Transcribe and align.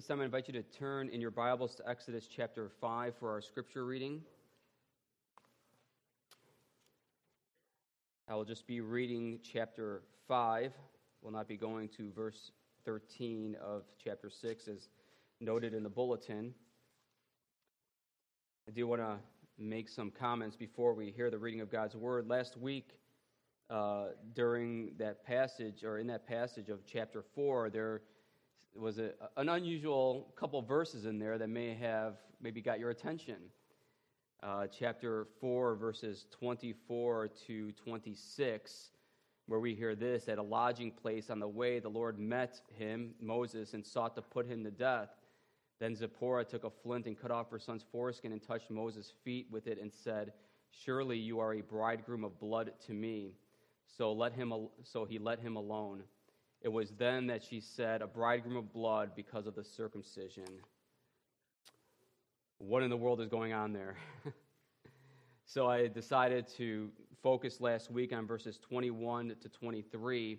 this 0.00 0.06
time, 0.06 0.22
I 0.22 0.24
invite 0.24 0.48
you 0.48 0.54
to 0.54 0.62
turn 0.62 1.10
in 1.10 1.20
your 1.20 1.30
Bibles 1.30 1.74
to 1.74 1.86
Exodus 1.86 2.26
chapter 2.26 2.70
5 2.80 3.14
for 3.20 3.30
our 3.30 3.42
scripture 3.42 3.84
reading. 3.84 4.22
I 8.26 8.34
will 8.34 8.46
just 8.46 8.66
be 8.66 8.80
reading 8.80 9.40
chapter 9.42 10.00
5. 10.26 10.72
We'll 11.20 11.34
not 11.34 11.46
be 11.46 11.58
going 11.58 11.90
to 11.98 12.10
verse 12.12 12.50
13 12.86 13.58
of 13.62 13.82
chapter 14.02 14.30
6 14.30 14.68
as 14.68 14.88
noted 15.38 15.74
in 15.74 15.82
the 15.82 15.90
bulletin. 15.90 16.54
I 18.66 18.72
do 18.72 18.86
want 18.86 19.02
to 19.02 19.18
make 19.58 19.86
some 19.86 20.10
comments 20.10 20.56
before 20.56 20.94
we 20.94 21.10
hear 21.10 21.28
the 21.28 21.36
reading 21.36 21.60
of 21.60 21.70
God's 21.70 21.94
word. 21.94 22.26
Last 22.26 22.56
week, 22.56 22.96
uh, 23.68 24.04
during 24.32 24.92
that 24.96 25.26
passage, 25.26 25.84
or 25.84 25.98
in 25.98 26.06
that 26.06 26.26
passage 26.26 26.70
of 26.70 26.86
chapter 26.86 27.22
4, 27.34 27.68
there 27.68 28.00
was 28.74 28.98
a, 28.98 29.10
an 29.36 29.48
unusual 29.48 30.32
couple 30.36 30.60
verses 30.62 31.04
in 31.04 31.18
there 31.18 31.38
that 31.38 31.48
may 31.48 31.74
have 31.74 32.16
maybe 32.40 32.60
got 32.60 32.78
your 32.78 32.90
attention. 32.90 33.36
Uh, 34.42 34.66
chapter 34.66 35.26
4, 35.40 35.74
verses 35.74 36.26
24 36.30 37.28
to 37.46 37.72
26, 37.72 38.90
where 39.46 39.60
we 39.60 39.74
hear 39.74 39.94
this 39.94 40.28
At 40.28 40.38
a 40.38 40.42
lodging 40.42 40.90
place 40.90 41.28
on 41.28 41.40
the 41.40 41.48
way, 41.48 41.78
the 41.78 41.88
Lord 41.88 42.18
met 42.18 42.60
him, 42.78 43.14
Moses, 43.20 43.74
and 43.74 43.84
sought 43.84 44.14
to 44.14 44.22
put 44.22 44.46
him 44.46 44.64
to 44.64 44.70
death. 44.70 45.10
Then 45.78 45.94
Zipporah 45.94 46.44
took 46.44 46.64
a 46.64 46.70
flint 46.70 47.06
and 47.06 47.18
cut 47.20 47.30
off 47.30 47.50
her 47.50 47.58
son's 47.58 47.84
foreskin 47.90 48.32
and 48.32 48.42
touched 48.42 48.70
Moses' 48.70 49.12
feet 49.24 49.46
with 49.50 49.66
it 49.66 49.78
and 49.80 49.92
said, 49.92 50.32
Surely 50.70 51.18
you 51.18 51.40
are 51.40 51.54
a 51.54 51.62
bridegroom 51.62 52.22
of 52.22 52.38
blood 52.38 52.72
to 52.86 52.92
me. 52.92 53.34
So, 53.86 54.12
let 54.12 54.32
him, 54.32 54.52
so 54.84 55.04
he 55.04 55.18
let 55.18 55.40
him 55.40 55.56
alone. 55.56 56.04
It 56.62 56.70
was 56.70 56.90
then 56.98 57.26
that 57.28 57.42
she 57.42 57.60
said, 57.60 58.02
A 58.02 58.06
bridegroom 58.06 58.56
of 58.56 58.72
blood 58.72 59.12
because 59.16 59.46
of 59.46 59.54
the 59.54 59.64
circumcision. 59.64 60.44
What 62.58 62.82
in 62.82 62.90
the 62.90 62.96
world 62.96 63.20
is 63.22 63.28
going 63.28 63.54
on 63.54 63.72
there? 63.72 63.96
so 65.46 65.66
I 65.66 65.88
decided 65.88 66.46
to 66.58 66.90
focus 67.22 67.60
last 67.60 67.90
week 67.90 68.12
on 68.12 68.26
verses 68.26 68.58
21 68.58 69.34
to 69.40 69.48
23. 69.48 70.38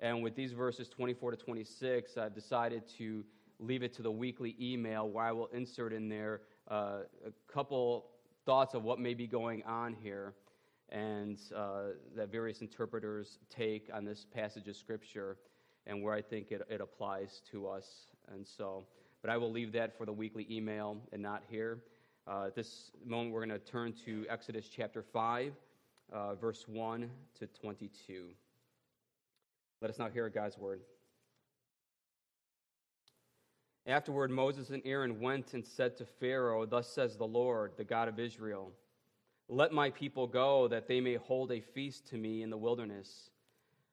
And 0.00 0.22
with 0.22 0.36
these 0.36 0.52
verses 0.52 0.88
24 0.90 1.30
to 1.30 1.36
26, 1.38 2.18
I've 2.18 2.34
decided 2.34 2.82
to 2.98 3.24
leave 3.58 3.82
it 3.82 3.94
to 3.94 4.02
the 4.02 4.10
weekly 4.10 4.56
email 4.60 5.08
where 5.08 5.24
I 5.24 5.32
will 5.32 5.46
insert 5.54 5.94
in 5.94 6.08
there 6.08 6.42
uh, 6.70 7.00
a 7.26 7.52
couple 7.52 8.06
thoughts 8.44 8.74
of 8.74 8.82
what 8.82 8.98
may 8.98 9.14
be 9.14 9.26
going 9.26 9.62
on 9.62 9.94
here 9.94 10.34
and 10.90 11.38
uh, 11.56 11.92
that 12.14 12.30
various 12.30 12.60
interpreters 12.60 13.38
take 13.48 13.88
on 13.94 14.04
this 14.04 14.26
passage 14.34 14.68
of 14.68 14.76
Scripture 14.76 15.38
and 15.86 16.02
where 16.02 16.14
I 16.14 16.22
think 16.22 16.52
it, 16.52 16.62
it 16.68 16.80
applies 16.80 17.42
to 17.50 17.68
us. 17.68 17.86
And 18.32 18.46
so, 18.46 18.84
but 19.20 19.30
I 19.30 19.36
will 19.36 19.50
leave 19.50 19.72
that 19.72 19.96
for 19.96 20.06
the 20.06 20.12
weekly 20.12 20.46
email 20.50 20.96
and 21.12 21.22
not 21.22 21.42
here. 21.48 21.78
Uh, 22.26 22.46
at 22.46 22.54
this 22.54 22.92
moment, 23.04 23.32
we're 23.32 23.44
going 23.44 23.60
to 23.60 23.66
turn 23.66 23.92
to 24.04 24.24
Exodus 24.28 24.68
chapter 24.68 25.02
5, 25.02 25.52
uh, 26.12 26.34
verse 26.36 26.66
1 26.68 27.10
to 27.40 27.46
22. 27.46 28.26
Let 29.80 29.90
us 29.90 29.98
now 29.98 30.08
hear 30.08 30.28
God's 30.28 30.56
word. 30.56 30.80
Afterward, 33.86 34.30
Moses 34.30 34.70
and 34.70 34.82
Aaron 34.84 35.20
went 35.20 35.54
and 35.54 35.66
said 35.66 35.96
to 35.96 36.06
Pharaoh, 36.06 36.64
Thus 36.64 36.88
says 36.88 37.16
the 37.16 37.26
Lord, 37.26 37.72
the 37.76 37.82
God 37.82 38.06
of 38.06 38.20
Israel, 38.20 38.70
Let 39.48 39.72
my 39.72 39.90
people 39.90 40.28
go, 40.28 40.68
that 40.68 40.86
they 40.86 41.00
may 41.00 41.16
hold 41.16 41.50
a 41.50 41.60
feast 41.60 42.06
to 42.10 42.16
me 42.16 42.44
in 42.44 42.50
the 42.50 42.56
wilderness. 42.56 43.31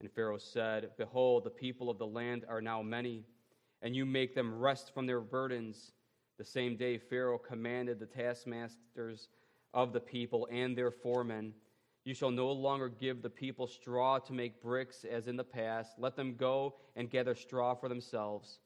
And 0.00 0.10
Pharaoh 0.10 0.38
said, 0.38 0.90
Behold, 0.98 1.44
the 1.44 1.50
people 1.50 1.88
of 1.88 1.98
the 1.98 2.06
land 2.06 2.44
are 2.48 2.60
now 2.60 2.82
many, 2.82 3.24
and 3.82 3.94
you 3.94 4.04
make 4.04 4.34
them 4.34 4.58
rest 4.58 4.92
from 4.92 5.06
their 5.06 5.20
burdens. 5.20 5.92
The 6.38 6.44
same 6.44 6.76
day 6.76 6.98
Pharaoh 6.98 7.38
commanded 7.38 8.00
the 8.00 8.06
taskmasters 8.06 9.28
of 9.72 9.92
the 9.92 10.00
people 10.00 10.48
and 10.50 10.76
their 10.76 10.90
foremen, 10.90 11.52
You 12.04 12.14
shall 12.14 12.30
no 12.30 12.50
longer 12.50 12.88
give 12.88 13.22
the 13.22 13.30
people 13.30 13.66
straw 13.66 14.18
to 14.20 14.32
make 14.32 14.62
bricks 14.62 15.04
as 15.04 15.26
in 15.26 15.36
the 15.36 15.44
past. 15.44 15.98
Let 15.98 16.16
them 16.16 16.36
go 16.36 16.76
and 16.96 17.10
gather 17.10 17.34
straw 17.34 17.74
for 17.74 17.88
themselves. 17.88 18.60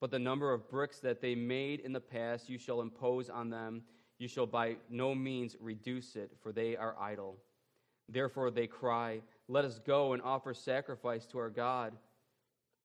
But 0.00 0.10
the 0.10 0.18
number 0.18 0.52
of 0.52 0.68
bricks 0.68 1.00
that 1.00 1.20
they 1.20 1.34
made 1.34 1.80
in 1.80 1.92
the 1.92 2.00
past 2.00 2.48
you 2.48 2.58
shall 2.58 2.80
impose 2.80 3.28
on 3.28 3.50
them. 3.50 3.82
You 4.18 4.28
shall 4.28 4.46
by 4.46 4.76
no 4.90 5.14
means 5.14 5.56
reduce 5.60 6.16
it, 6.16 6.32
for 6.42 6.52
they 6.52 6.76
are 6.76 6.96
idle. 7.00 7.36
Therefore 8.08 8.50
they 8.50 8.66
cry, 8.66 9.20
let 9.48 9.64
us 9.64 9.78
go 9.78 10.12
and 10.12 10.22
offer 10.22 10.54
sacrifice 10.54 11.26
to 11.26 11.38
our 11.38 11.50
God. 11.50 11.94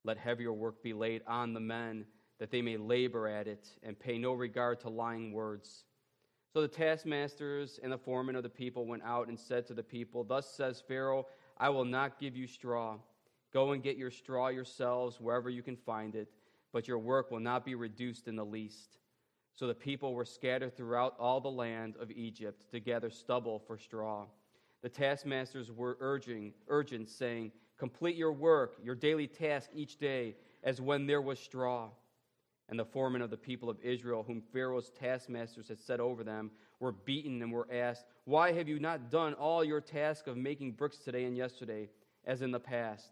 Let 0.03 0.17
heavier 0.17 0.51
work 0.51 0.83
be 0.83 0.93
laid 0.93 1.21
on 1.27 1.53
the 1.53 1.59
men, 1.59 2.05
that 2.39 2.51
they 2.51 2.61
may 2.61 2.77
labor 2.77 3.27
at 3.27 3.47
it 3.47 3.69
and 3.83 3.97
pay 3.97 4.17
no 4.17 4.33
regard 4.33 4.81
to 4.81 4.89
lying 4.89 5.31
words. 5.31 5.85
So 6.51 6.61
the 6.61 6.67
taskmasters 6.67 7.79
and 7.81 7.91
the 7.91 7.97
foremen 7.97 8.35
of 8.35 8.43
the 8.43 8.49
people 8.49 8.85
went 8.85 9.03
out 9.03 9.27
and 9.27 9.39
said 9.39 9.65
to 9.67 9.73
the 9.73 9.83
people, 9.83 10.23
Thus 10.23 10.49
says 10.49 10.83
Pharaoh, 10.87 11.25
I 11.57 11.69
will 11.69 11.85
not 11.85 12.19
give 12.19 12.35
you 12.35 12.47
straw. 12.47 12.97
Go 13.53 13.71
and 13.71 13.81
get 13.81 13.97
your 13.97 14.11
straw 14.11 14.49
yourselves 14.49 15.19
wherever 15.19 15.49
you 15.49 15.63
can 15.63 15.77
find 15.77 16.15
it, 16.15 16.27
but 16.71 16.87
your 16.87 16.99
work 16.99 17.31
will 17.31 17.39
not 17.39 17.65
be 17.65 17.75
reduced 17.75 18.27
in 18.27 18.35
the 18.35 18.45
least. 18.45 18.97
So 19.53 19.67
the 19.67 19.73
people 19.73 20.13
were 20.13 20.25
scattered 20.25 20.75
throughout 20.75 21.15
all 21.19 21.39
the 21.39 21.49
land 21.49 21.95
of 21.99 22.11
Egypt 22.11 22.71
to 22.71 22.79
gather 22.79 23.09
stubble 23.09 23.59
for 23.59 23.77
straw. 23.77 24.25
The 24.83 24.89
taskmasters 24.89 25.71
were 25.71 25.97
urging, 26.01 26.53
urgent, 26.67 27.09
saying, 27.09 27.53
Complete 27.79 28.15
your 28.15 28.33
work, 28.33 28.75
your 28.83 28.95
daily 28.95 29.27
task 29.27 29.69
each 29.73 29.97
day, 29.97 30.35
as 30.63 30.79
when 30.79 31.07
there 31.07 31.21
was 31.21 31.39
straw. 31.39 31.89
And 32.69 32.77
the 32.77 32.85
foremen 32.85 33.21
of 33.21 33.29
the 33.29 33.37
people 33.37 33.69
of 33.69 33.79
Israel, 33.81 34.23
whom 34.25 34.41
Pharaoh's 34.41 34.91
taskmasters 34.91 35.69
had 35.69 35.79
set 35.79 35.99
over 35.99 36.23
them, 36.23 36.51
were 36.79 36.91
beaten 36.91 37.41
and 37.41 37.51
were 37.51 37.67
asked, 37.71 38.05
Why 38.25 38.51
have 38.51 38.67
you 38.67 38.79
not 38.79 39.09
done 39.09 39.33
all 39.33 39.63
your 39.63 39.81
task 39.81 40.27
of 40.27 40.37
making 40.37 40.73
bricks 40.73 40.97
today 40.97 41.23
and 41.25 41.35
yesterday, 41.35 41.89
as 42.25 42.41
in 42.41 42.51
the 42.51 42.59
past? 42.59 43.09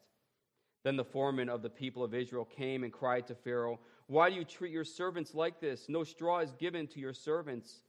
Then 0.84 0.98
the 0.98 1.06
foreman 1.06 1.48
of 1.48 1.62
the 1.62 1.70
people 1.70 2.04
of 2.04 2.14
Israel 2.14 2.46
came 2.46 2.84
and 2.84 2.92
cried 2.92 3.28
to 3.28 3.36
Pharaoh, 3.36 3.80
Why 4.08 4.30
do 4.30 4.36
you 4.36 4.44
treat 4.44 4.72
your 4.72 4.84
servants 4.84 5.34
like 5.34 5.62
this? 5.62 5.88
No 5.88 6.04
straw 6.04 6.40
is 6.40 6.52
given 6.54 6.88
to 6.88 7.00
your 7.00 7.14
servants. 7.14 7.84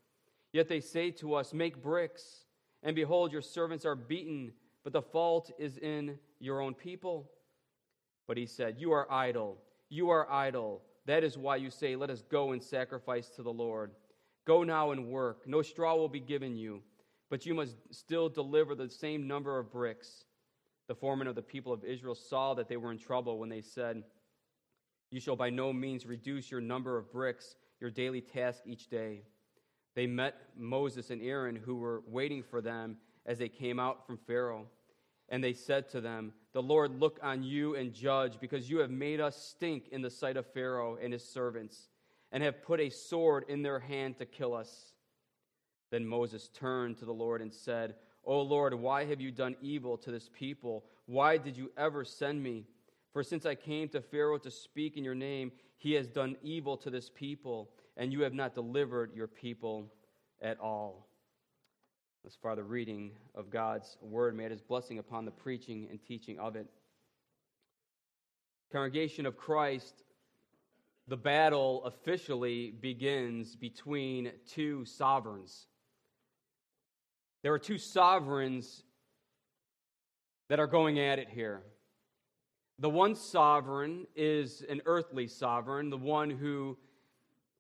Yet 0.53 0.69
they 0.69 0.81
say 0.81 1.11
to 1.13 1.35
us, 1.35 1.53
Make 1.53 1.83
bricks. 1.83 2.45
And 2.83 2.97
behold, 2.97 3.33
your 3.33 3.43
servants 3.43 3.85
are 3.85 3.95
beaten, 3.95 4.53
but 4.85 4.93
the 4.93 5.03
fault 5.03 5.51
is 5.59 5.79
in 5.79 6.19
your 6.41 6.61
own 6.61 6.75
people. 6.75 7.31
But 8.27 8.37
he 8.37 8.47
said, 8.47 8.77
You 8.79 8.93
are 8.93 9.11
idle. 9.11 9.59
You 9.89 10.11
are 10.11 10.31
idle. 10.31 10.83
That 11.07 11.25
is 11.25 11.37
why 11.37 11.57
you 11.57 11.71
say, 11.71 11.97
Let 11.97 12.11
us 12.11 12.23
go 12.23 12.53
and 12.53 12.63
sacrifice 12.63 13.29
to 13.31 13.43
the 13.43 13.53
Lord. 13.53 13.93
Go 14.47 14.65
now 14.65 14.91
and 14.91 15.09
work. 15.09 15.47
No 15.47 15.63
straw 15.63 15.95
will 15.95 16.09
be 16.09 16.21
given 16.21 16.57
you, 16.57 16.83
but 17.31 17.47
you 17.47 17.55
must 17.55 17.77
still 17.91 18.29
deliver 18.29 18.75
the 18.75 18.89
same 18.89 19.29
number 19.29 19.59
of 19.59 19.71
bricks. 19.71 20.25
The 20.89 20.95
foreman 20.97 21.29
of 21.29 21.37
the 21.37 21.43
people 21.43 21.73
of 21.73 21.85
Israel 21.85 22.17
saw 22.17 22.55
that 22.55 22.69
they 22.69 22.77
were 22.77 22.91
in 22.91 22.99
trouble 22.99 23.39
when 23.39 23.49
they 23.49 23.61
said, 23.61 24.03
You 25.11 25.21
shall 25.21 25.37
by 25.37 25.51
no 25.51 25.73
means 25.73 26.07
reduce 26.07 26.51
your 26.51 26.61
number 26.61 26.99
of 26.99 27.13
bricks, 27.13 27.55
your 27.81 27.91
daily 27.91 28.21
task 28.21 28.63
each 28.67 28.89
day. 28.89 29.23
They 29.95 30.07
met 30.07 30.35
Moses 30.57 31.11
and 31.11 31.23
Aaron, 31.23 31.57
who 31.57 31.77
were 31.77 32.03
waiting 32.07 32.43
for 32.43 32.61
them 32.61 32.97
as 33.27 33.39
they 33.39 33.49
came 33.49 33.79
out 33.79 34.07
from 34.07 34.17
Pharaoh. 34.17 34.67
And 35.29 35.43
they 35.43 35.53
said 35.53 35.89
to 35.91 36.01
them, 36.01 36.33
The 36.53 36.63
Lord 36.63 36.99
look 36.99 37.19
on 37.23 37.43
you 37.43 37.75
and 37.75 37.93
judge, 37.93 38.39
because 38.41 38.71
you 38.71 38.79
have 38.79 38.91
made 38.91 39.21
us 39.21 39.37
stink 39.37 39.89
in 39.91 40.03
the 40.03 40.11
sight 40.11 40.37
of 40.37 40.47
Pharaoh 40.53 40.99
and 41.03 41.13
his 41.13 41.25
servants, 41.25 41.89
and 42.31 42.43
have 42.43 42.63
put 42.63 42.81
a 42.81 42.91
sword 42.91 43.45
in 43.49 43.63
their 43.63 43.79
hand 43.79 44.19
to 44.19 44.27
kill 44.27 44.55
us. 44.55 44.93
Then 45.91 46.07
Moses 46.07 46.49
turned 46.49 46.99
to 46.99 47.05
the 47.05 47.13
Lord 47.13 47.43
and 47.43 47.53
said, 47.53 47.95
O 48.25 48.41
Lord, 48.41 48.73
why 48.75 49.05
have 49.05 49.21
you 49.21 49.31
done 49.31 49.57
evil 49.61 49.99
to 49.99 50.11
this 50.11 50.31
people? 50.33 50.85
Why 51.07 51.37
did 51.37 51.57
you 51.57 51.71
ever 51.77 52.05
send 52.05 52.43
me? 52.43 52.65
For 53.13 53.23
since 53.23 53.45
I 53.45 53.55
came 53.55 53.89
to 53.91 54.01
Pharaoh 54.01 54.39
to 54.39 54.51
speak 54.51 54.97
in 54.97 55.05
your 55.05 55.15
name, 55.15 55.53
he 55.77 55.93
has 55.95 56.09
done 56.09 56.37
evil 56.43 56.77
to 56.79 56.91
this 56.91 57.11
people 57.11 57.71
and 57.97 58.13
you 58.13 58.23
have 58.23 58.35
not 58.35 58.55
delivered 58.55 59.15
your 59.15 59.27
people 59.27 59.93
at 60.41 60.59
all. 60.61 61.09
As 62.25 62.37
far 62.37 62.55
the 62.55 62.63
reading 62.63 63.13
of 63.35 63.51
God's 63.51 63.97
word, 64.01 64.37
may 64.37 64.45
it 64.45 64.53
his 64.53 64.61
blessing 64.61 64.99
upon 64.99 65.25
the 65.25 65.31
preaching 65.31 65.89
and 65.91 66.01
teaching 66.03 66.39
of 66.39 66.55
it. 66.57 66.67
Congregation 68.71 69.27
of 69.27 69.37
Christ, 69.37 70.05
the 71.09 71.17
battle 71.17 71.85
officially 71.85 72.71
begins 72.71 73.57
between 73.57 74.33
two 74.49 74.85
sovereigns. 74.85 75.67
There 77.43 77.53
are 77.53 77.59
two 77.59 77.79
sovereigns 77.79 78.85
that 80.49 80.61
are 80.61 80.69
going 80.69 81.01
at 81.01 81.19
it 81.19 81.29
here. 81.29 81.63
The 82.79 82.89
one 82.89 83.15
sovereign 83.15 84.07
is 84.15 84.65
an 84.69 84.81
earthly 84.87 85.27
sovereign, 85.27 85.91
the 85.91 85.99
one 85.99 86.31
who 86.31 86.79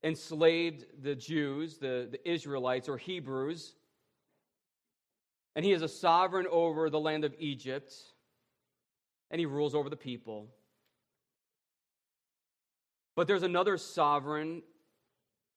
enslaved 0.04 0.84
the 1.02 1.14
Jews, 1.14 1.78
the, 1.78 2.08
the 2.10 2.28
Israelites 2.28 2.88
or 2.88 2.96
Hebrews. 2.96 3.74
And 5.54 5.64
he 5.64 5.72
is 5.72 5.82
a 5.82 5.88
sovereign 5.88 6.46
over 6.50 6.88
the 6.88 7.00
land 7.00 7.24
of 7.24 7.34
Egypt, 7.38 7.92
and 9.30 9.38
he 9.38 9.46
rules 9.46 9.74
over 9.74 9.90
the 9.90 9.96
people. 9.96 10.48
But 13.14 13.28
there's 13.28 13.42
another 13.42 13.76
sovereign 13.76 14.62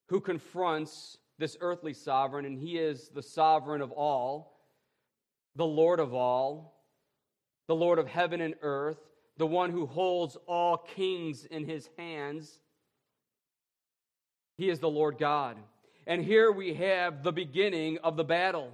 who 0.09 0.19
confronts 0.19 1.18
this 1.38 1.57
earthly 1.62 1.94
sovereign, 1.94 2.45
and 2.45 2.59
he 2.59 2.77
is 2.77 3.09
the 3.09 3.24
sovereign 3.24 3.81
of 3.81 3.91
all, 3.91 4.59
the 5.56 5.65
Lord 5.65 6.00
of 6.00 6.13
all, 6.13 6.83
the 7.68 7.75
Lord 7.75 7.98
of 7.98 8.07
heaven 8.07 8.41
and 8.41 8.56
earth, 8.62 9.00
the 9.38 9.48
one 9.48 9.71
who 9.71 9.86
holds 9.86 10.38
all 10.48 10.77
kings 10.77 11.45
in 11.45 11.65
his 11.65 11.89
hands. 11.98 12.59
He 14.57 14.69
is 14.69 14.80
the 14.80 14.90
Lord 14.90 15.18
God. 15.18 15.57
And 16.07 16.24
here 16.24 16.52
we 16.52 16.75
have 16.75 17.24
the 17.24 17.31
beginning 17.31 17.98
of 18.04 18.16
the 18.16 18.24
battle. 18.24 18.72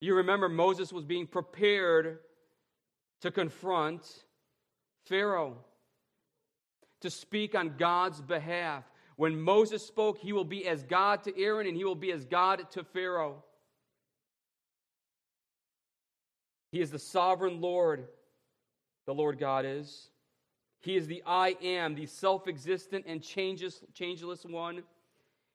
You 0.00 0.16
remember 0.16 0.48
Moses 0.48 0.92
was 0.92 1.04
being 1.04 1.26
prepared 1.26 2.18
to 3.20 3.30
confront 3.30 4.24
Pharaoh, 5.06 5.56
to 7.00 7.10
speak 7.10 7.54
on 7.54 7.76
God's 7.78 8.20
behalf. 8.20 8.84
When 9.16 9.40
Moses 9.40 9.86
spoke, 9.86 10.18
he 10.18 10.32
will 10.32 10.44
be 10.44 10.66
as 10.66 10.82
God 10.82 11.22
to 11.24 11.40
Aaron 11.40 11.66
and 11.66 11.76
he 11.76 11.84
will 11.84 11.94
be 11.94 12.12
as 12.12 12.24
God 12.24 12.70
to 12.72 12.84
Pharaoh. 12.84 13.42
He 16.72 16.80
is 16.80 16.90
the 16.90 16.98
sovereign 16.98 17.60
Lord, 17.60 18.06
the 19.06 19.14
Lord 19.14 19.38
God 19.38 19.64
is. 19.64 20.10
He 20.86 20.94
is 20.94 21.08
the 21.08 21.20
I 21.26 21.56
am, 21.64 21.96
the 21.96 22.06
self 22.06 22.46
existent 22.46 23.06
and 23.08 23.20
changeless 23.20 24.44
one. 24.44 24.84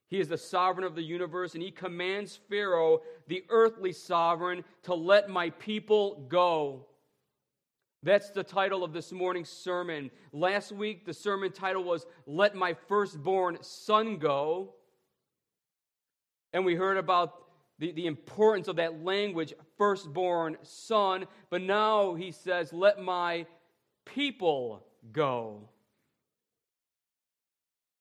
He 0.09 0.19
is 0.19 0.27
the 0.27 0.37
sovereign 0.37 0.85
of 0.85 0.93
the 0.93 1.01
universe, 1.01 1.53
and 1.53 1.63
he 1.63 1.71
commands 1.71 2.37
Pharaoh, 2.49 2.99
the 3.29 3.45
earthly 3.47 3.93
sovereign, 3.93 4.65
to 4.83 4.93
let 4.93 5.29
my 5.29 5.51
people 5.51 6.25
go. 6.27 6.85
That's 8.03 8.29
the 8.31 8.43
title 8.43 8.83
of 8.83 8.91
this 8.91 9.13
morning's 9.13 9.47
sermon. 9.47 10.11
Last 10.33 10.73
week, 10.73 11.05
the 11.05 11.13
sermon 11.13 11.53
title 11.53 11.85
was 11.85 12.05
Let 12.27 12.53
My 12.53 12.73
Firstborn 12.89 13.57
Son 13.61 14.17
Go. 14.17 14.73
And 16.51 16.65
we 16.65 16.75
heard 16.75 16.97
about 16.97 17.45
the, 17.79 17.93
the 17.93 18.07
importance 18.07 18.67
of 18.67 18.75
that 18.75 19.01
language, 19.01 19.53
firstborn 19.77 20.57
son. 20.61 21.25
But 21.49 21.61
now 21.61 22.15
he 22.15 22.33
says, 22.33 22.73
Let 22.73 23.01
my 23.01 23.45
people 24.03 24.83
go. 25.11 25.69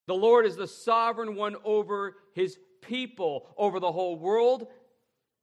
The 0.07 0.15
Lord 0.15 0.47
is 0.47 0.57
the 0.57 0.67
sovereign 0.67 1.37
one 1.37 1.57
over 1.65 2.17
his 2.33 2.59
people, 2.81 3.47
over 3.57 3.79
the 3.79 3.93
whole 3.93 4.19
world 4.19 4.67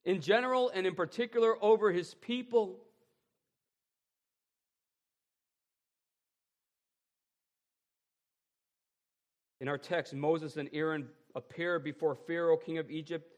in 0.05 0.21
general, 0.21 0.71
and 0.73 0.87
in 0.87 0.95
particular 0.95 1.55
over 1.63 1.91
his 1.91 2.13
people. 2.15 2.79
In 9.59 9.67
our 9.67 9.77
text, 9.77 10.13
Moses 10.13 10.57
and 10.57 10.69
Aaron 10.71 11.07
appear 11.35 11.79
before 11.79 12.15
Pharaoh, 12.15 12.57
king 12.57 12.77
of 12.77 12.89
Egypt. 12.89 13.31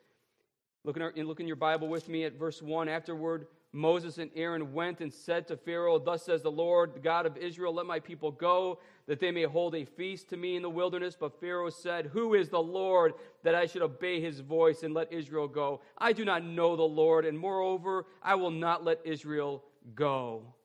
Look 0.84 0.96
in, 0.96 1.02
our, 1.02 1.14
look 1.16 1.40
in 1.40 1.48
your 1.48 1.56
Bible 1.56 1.88
with 1.88 2.08
me 2.10 2.24
at 2.24 2.34
verse 2.34 2.62
1. 2.62 2.88
Afterward, 2.88 3.48
Moses 3.72 4.18
and 4.18 4.32
Aaron 4.36 4.74
went 4.74 5.00
and 5.00 5.14
said 5.14 5.48
to 5.48 5.58
Pharaoh, 5.58 6.00
Thus 6.00 6.24
says 6.24 6.42
the 6.42 6.50
Lord, 6.50 6.96
the 6.96 7.00
God 7.00 7.28
of 7.28 7.38
Israel, 7.38 7.74
let 7.74 7.86
my 7.86 8.00
people 8.00 8.32
go, 8.32 8.80
that 9.06 9.20
they 9.20 9.30
may 9.30 9.44
hold 9.44 9.76
a 9.76 9.86
feast 9.86 10.30
to 10.30 10.38
me 10.38 10.56
in 10.56 10.64
the 10.64 10.70
wilderness. 10.70 11.16
But 11.20 11.40
Pharaoh 11.40 11.70
said, 11.70 12.08
Who 12.08 12.34
is 12.34 12.50
the 12.50 12.62
Lord 12.62 13.14
that 13.44 13.54
I 13.54 13.68
should 13.68 13.84
obey 13.84 14.20
his 14.22 14.40
voice 14.40 14.82
and 14.82 14.96
let 14.96 15.14
Israel 15.14 15.48
go? 15.48 15.82
I 16.00 16.14
do 16.14 16.26
not 16.26 16.44
know 16.44 16.76
the 16.76 16.82
Lord, 16.82 17.26
and 17.26 17.38
moreover, 17.38 18.08
I 18.24 18.36
will 18.36 18.52
not 18.52 18.84
let 18.84 19.02
Israel 19.06 19.64
go. 19.94 20.56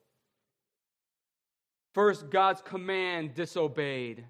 First, 1.92 2.30
God's 2.30 2.62
command 2.62 3.34
disobeyed. 3.34 4.24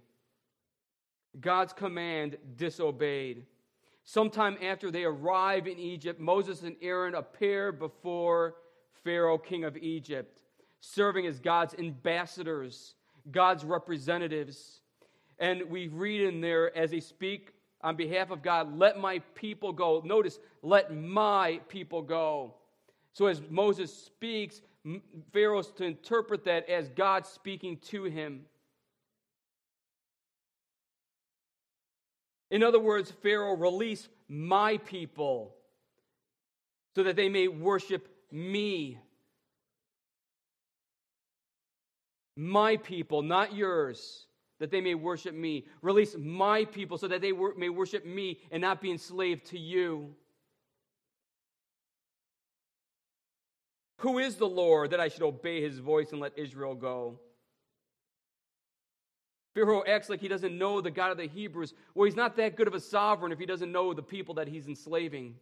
God's 1.41 1.73
command 1.73 2.38
disobeyed. 2.56 3.47
Sometime 4.03 4.59
after 4.61 4.91
they 4.91 5.05
arrive 5.05 5.67
in 5.67 5.79
Egypt, 5.79 6.21
Moses 6.21 6.62
and 6.62 6.76
Aaron 6.82 7.15
appear 7.15 7.73
before 7.73 8.56
Pharaoh, 9.05 9.39
king 9.39 9.65
of 9.65 9.77
Egypt, 9.77 10.41
serving 10.81 11.27
as 11.27 11.39
God's 11.39 11.75
ambassadors, 11.75 12.95
God's 13.31 13.65
representatives. 13.65 14.81
And 15.39 15.62
we 15.71 15.89
read 15.89 16.23
in 16.23 16.41
there 16.41 16.77
as 16.77 16.91
they 16.91 17.01
speak 17.01 17.51
on 17.83 17.97
behalf 17.97 18.31
of 18.31 18.43
God, 18.43 18.79
let 18.79 18.99
my 18.99 19.19
people 19.35 19.73
go. 19.73 20.01
Notice, 20.05 20.39
let 20.62 20.95
my 20.95 21.61
people 21.69 22.01
go. 22.01 22.55
So 23.12 23.27
as 23.27 23.43
Moses 23.51 23.95
speaks, 23.95 24.62
Pharaoh's 25.33 25.71
to 25.73 25.85
interpret 25.85 26.45
that 26.45 26.69
as 26.69 26.89
God 26.89 27.27
speaking 27.27 27.77
to 27.89 28.05
him. 28.05 28.47
In 32.50 32.62
other 32.62 32.81
words, 32.81 33.11
Pharaoh, 33.11 33.57
release 33.57 34.09
my 34.29 34.79
people 34.79 35.55
so 36.95 37.03
that 37.03 37.17
they 37.17 37.29
may 37.29 37.49
worship 37.49 38.09
me. 38.35 38.99
My 42.37 42.77
people, 42.77 43.23
not 43.23 43.55
yours, 43.55 44.27
that 44.59 44.71
they 44.71 44.81
may 44.81 44.95
worship 44.95 45.35
me. 45.35 45.67
Release 45.83 46.17
my 46.19 46.65
people 46.65 46.99
so 46.99 47.07
that 47.09 47.21
they 47.21 47.33
wor- 47.33 47.55
may 47.57 47.69
worship 47.69 48.05
me 48.05 48.41
and 48.51 48.61
not 48.61 48.81
be 48.83 48.91
enslaved 48.91 49.47
to 49.47 49.59
you. 49.59 50.15
Who 53.99 54.19
is 54.19 54.37
the 54.37 54.49
Lord 54.49 54.91
that 54.91 55.01
I 55.01 55.09
should 55.09 55.23
obey 55.23 55.63
his 55.63 55.79
voice 55.79 56.11
and 56.11 56.21
let 56.21 56.37
Israel 56.37 56.75
go? 56.75 57.21
Pharaoh 59.55 59.85
acts 59.87 60.11
like 60.11 60.21
he 60.21 60.27
doesn't 60.27 60.59
know 60.59 60.81
the 60.81 60.91
God 60.91 61.12
of 61.12 61.17
the 61.17 61.29
Hebrews. 61.29 61.73
Well, 61.95 62.07
he's 62.07 62.17
not 62.17 62.37
that 62.37 62.57
good 62.57 62.67
of 62.67 62.75
a 62.75 62.81
sovereign 62.81 63.31
if 63.31 63.38
he 63.38 63.47
doesn't 63.47 63.71
know 63.71 63.95
the 63.95 64.03
people 64.03 64.35
that 64.35 64.49
he's 64.49 64.67
enslaving. 64.67 65.37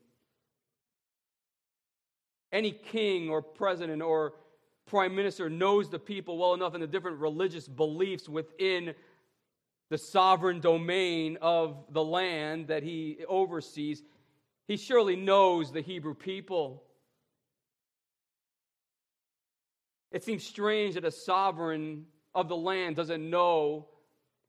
Any 2.53 2.73
king 2.73 3.31
or 3.31 3.41
president 3.41 4.03
or 4.03 4.35
prime 4.87 5.15
minister 5.15 5.49
knows 5.49 5.89
the 5.89 5.99
people 5.99 6.37
well 6.37 6.55
enough 6.55 6.75
and 6.75 6.83
the 6.83 6.87
different 6.87 7.19
religious 7.19 7.67
beliefs 7.67 8.29
within 8.29 8.95
the 9.89 9.99
sovereign 9.99 10.61
domain 10.61 11.39
of 11.41 11.85
the 11.91 12.05
land 12.05 12.69
that 12.69 12.83
he 12.83 13.19
oversees. 13.29 14.03
He 14.69 14.77
surely 14.77 15.17
knows 15.17 15.73
the 15.73 15.81
Hebrew 15.81 16.15
people. 16.15 16.83
It 20.11 20.25
seems 20.25 20.45
strange 20.45 20.95
that 20.95 21.05
a 21.05 21.11
sovereign 21.11 22.07
of 22.35 22.49
the 22.49 22.57
land 22.57 22.97
doesn't 22.97 23.29
know 23.29 23.89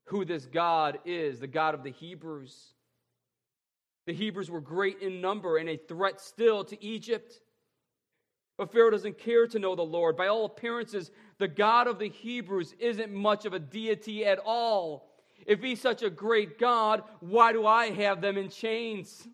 who 0.06 0.26
this 0.26 0.46
God 0.46 1.00
is, 1.06 1.40
the 1.40 1.48
God 1.48 1.74
of 1.74 1.84
the 1.84 1.92
Hebrews. 1.92 2.74
The 4.06 4.14
Hebrews 4.14 4.52
were 4.52 4.62
great 4.62 5.02
in 5.02 5.22
number 5.22 5.58
and 5.58 5.70
a 5.70 5.78
threat 5.78 6.20
still 6.20 6.66
to 6.66 6.84
Egypt. 6.84 7.40
But 8.58 8.72
Pharaoh 8.72 8.92
doesn't 8.92 9.18
care 9.18 9.48
to 9.48 9.60
know 9.60 9.76
the 9.76 9.82
Lord. 9.82 10.16
By 10.16 10.28
all 10.28 10.46
appearances, 10.46 11.12
the 11.40 11.48
God 11.48 11.88
of 11.88 11.98
the 11.98 12.10
Hebrews 12.10 12.74
isn't 12.80 13.12
much 13.12 13.46
of 13.46 13.54
a 13.54 13.60
deity 13.60 14.26
at 14.26 14.40
all. 14.46 15.10
If 15.46 15.62
he's 15.62 15.82
such 15.82 16.04
a 16.04 16.10
great 16.10 16.60
God, 16.60 17.04
why 17.20 17.52
do 17.52 17.66
I 17.66 17.90
have 17.92 18.22
them 18.22 18.38
in 18.38 18.50
chains? 18.50 19.28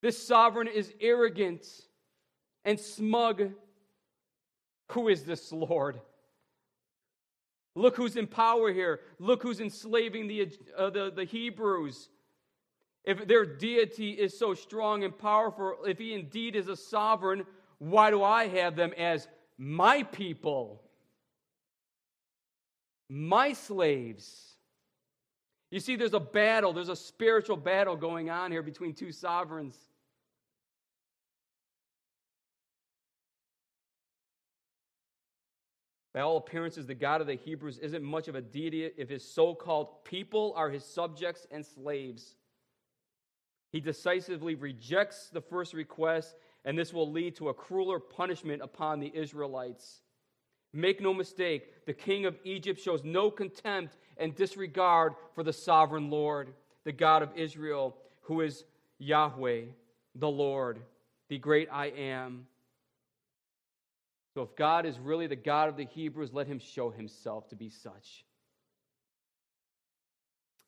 This 0.00 0.24
sovereign 0.24 0.68
is 0.68 0.92
arrogant 1.00 1.66
and 2.64 2.78
smug. 2.78 3.50
Who 4.92 5.08
is 5.08 5.24
this 5.24 5.52
Lord? 5.52 6.00
Look 7.74 7.96
who's 7.96 8.16
in 8.16 8.26
power 8.26 8.72
here. 8.72 9.00
Look 9.18 9.42
who's 9.42 9.60
enslaving 9.60 10.28
the, 10.28 10.50
uh, 10.76 10.90
the, 10.90 11.10
the 11.14 11.24
Hebrews. 11.24 12.08
If 13.04 13.26
their 13.26 13.44
deity 13.44 14.12
is 14.12 14.38
so 14.38 14.54
strong 14.54 15.02
and 15.02 15.16
powerful, 15.16 15.78
if 15.86 15.98
he 15.98 16.14
indeed 16.14 16.54
is 16.54 16.68
a 16.68 16.76
sovereign, 16.76 17.44
why 17.78 18.10
do 18.10 18.22
I 18.22 18.46
have 18.46 18.76
them 18.76 18.92
as 18.96 19.26
my 19.58 20.04
people? 20.04 20.82
My 23.08 23.52
slaves. 23.54 24.54
You 25.70 25.80
see, 25.80 25.96
there's 25.96 26.14
a 26.14 26.20
battle, 26.20 26.72
there's 26.72 26.88
a 26.88 26.96
spiritual 26.96 27.56
battle 27.56 27.96
going 27.96 28.30
on 28.30 28.52
here 28.52 28.62
between 28.62 28.94
two 28.94 29.10
sovereigns. 29.10 29.74
By 36.14 36.20
all 36.20 36.36
appearances, 36.36 36.86
the 36.86 36.94
God 36.94 37.22
of 37.22 37.26
the 37.26 37.34
Hebrews 37.34 37.78
isn't 37.78 38.04
much 38.04 38.28
of 38.28 38.34
a 38.34 38.42
deity 38.42 38.84
if 38.96 39.08
his 39.08 39.24
so 39.24 39.54
called 39.54 40.04
people 40.04 40.52
are 40.56 40.68
his 40.68 40.84
subjects 40.84 41.46
and 41.50 41.64
slaves. 41.64 42.36
He 43.72 43.80
decisively 43.80 44.54
rejects 44.54 45.30
the 45.30 45.40
first 45.40 45.72
request, 45.72 46.36
and 46.64 46.78
this 46.78 46.92
will 46.92 47.10
lead 47.10 47.34
to 47.36 47.48
a 47.48 47.54
crueler 47.54 47.98
punishment 47.98 48.60
upon 48.62 49.00
the 49.00 49.10
Israelites. 49.14 50.02
Make 50.74 51.00
no 51.00 51.14
mistake, 51.14 51.86
the 51.86 51.94
king 51.94 52.26
of 52.26 52.38
Egypt 52.44 52.80
shows 52.80 53.02
no 53.02 53.30
contempt 53.30 53.96
and 54.18 54.34
disregard 54.34 55.14
for 55.34 55.42
the 55.42 55.52
sovereign 55.52 56.10
Lord, 56.10 56.52
the 56.84 56.92
God 56.92 57.22
of 57.22 57.30
Israel, 57.34 57.96
who 58.22 58.42
is 58.42 58.64
Yahweh, 58.98 59.62
the 60.14 60.30
Lord, 60.30 60.80
the 61.28 61.38
great 61.38 61.68
I 61.72 61.86
am. 61.86 62.46
So 64.34 64.42
if 64.42 64.54
God 64.54 64.86
is 64.86 64.98
really 64.98 65.26
the 65.26 65.36
God 65.36 65.68
of 65.68 65.76
the 65.76 65.84
Hebrews, 65.84 66.32
let 66.32 66.46
him 66.46 66.58
show 66.58 66.90
himself 66.90 67.48
to 67.48 67.56
be 67.56 67.70
such. 67.70 68.24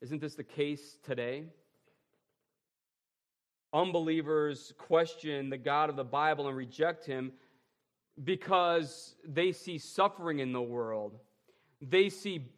Isn't 0.01 0.21
this 0.21 0.35
the 0.35 0.45
case 0.45 0.99
today? 1.03 1.45
Unbelievers 3.75 4.73
question 4.79 5.51
the 5.51 5.59
God 5.59 5.91
of 5.91 5.97
the 5.97 6.05
Bible 6.05 6.47
and 6.47 6.57
reject 6.57 7.05
him 7.05 7.33
because 8.23 9.17
they 9.27 9.51
see 9.51 9.79
suffering 9.79 10.39
in 10.39 10.53
the 10.53 10.63
world. 10.63 11.19
They 11.83 12.09
see 12.09 12.53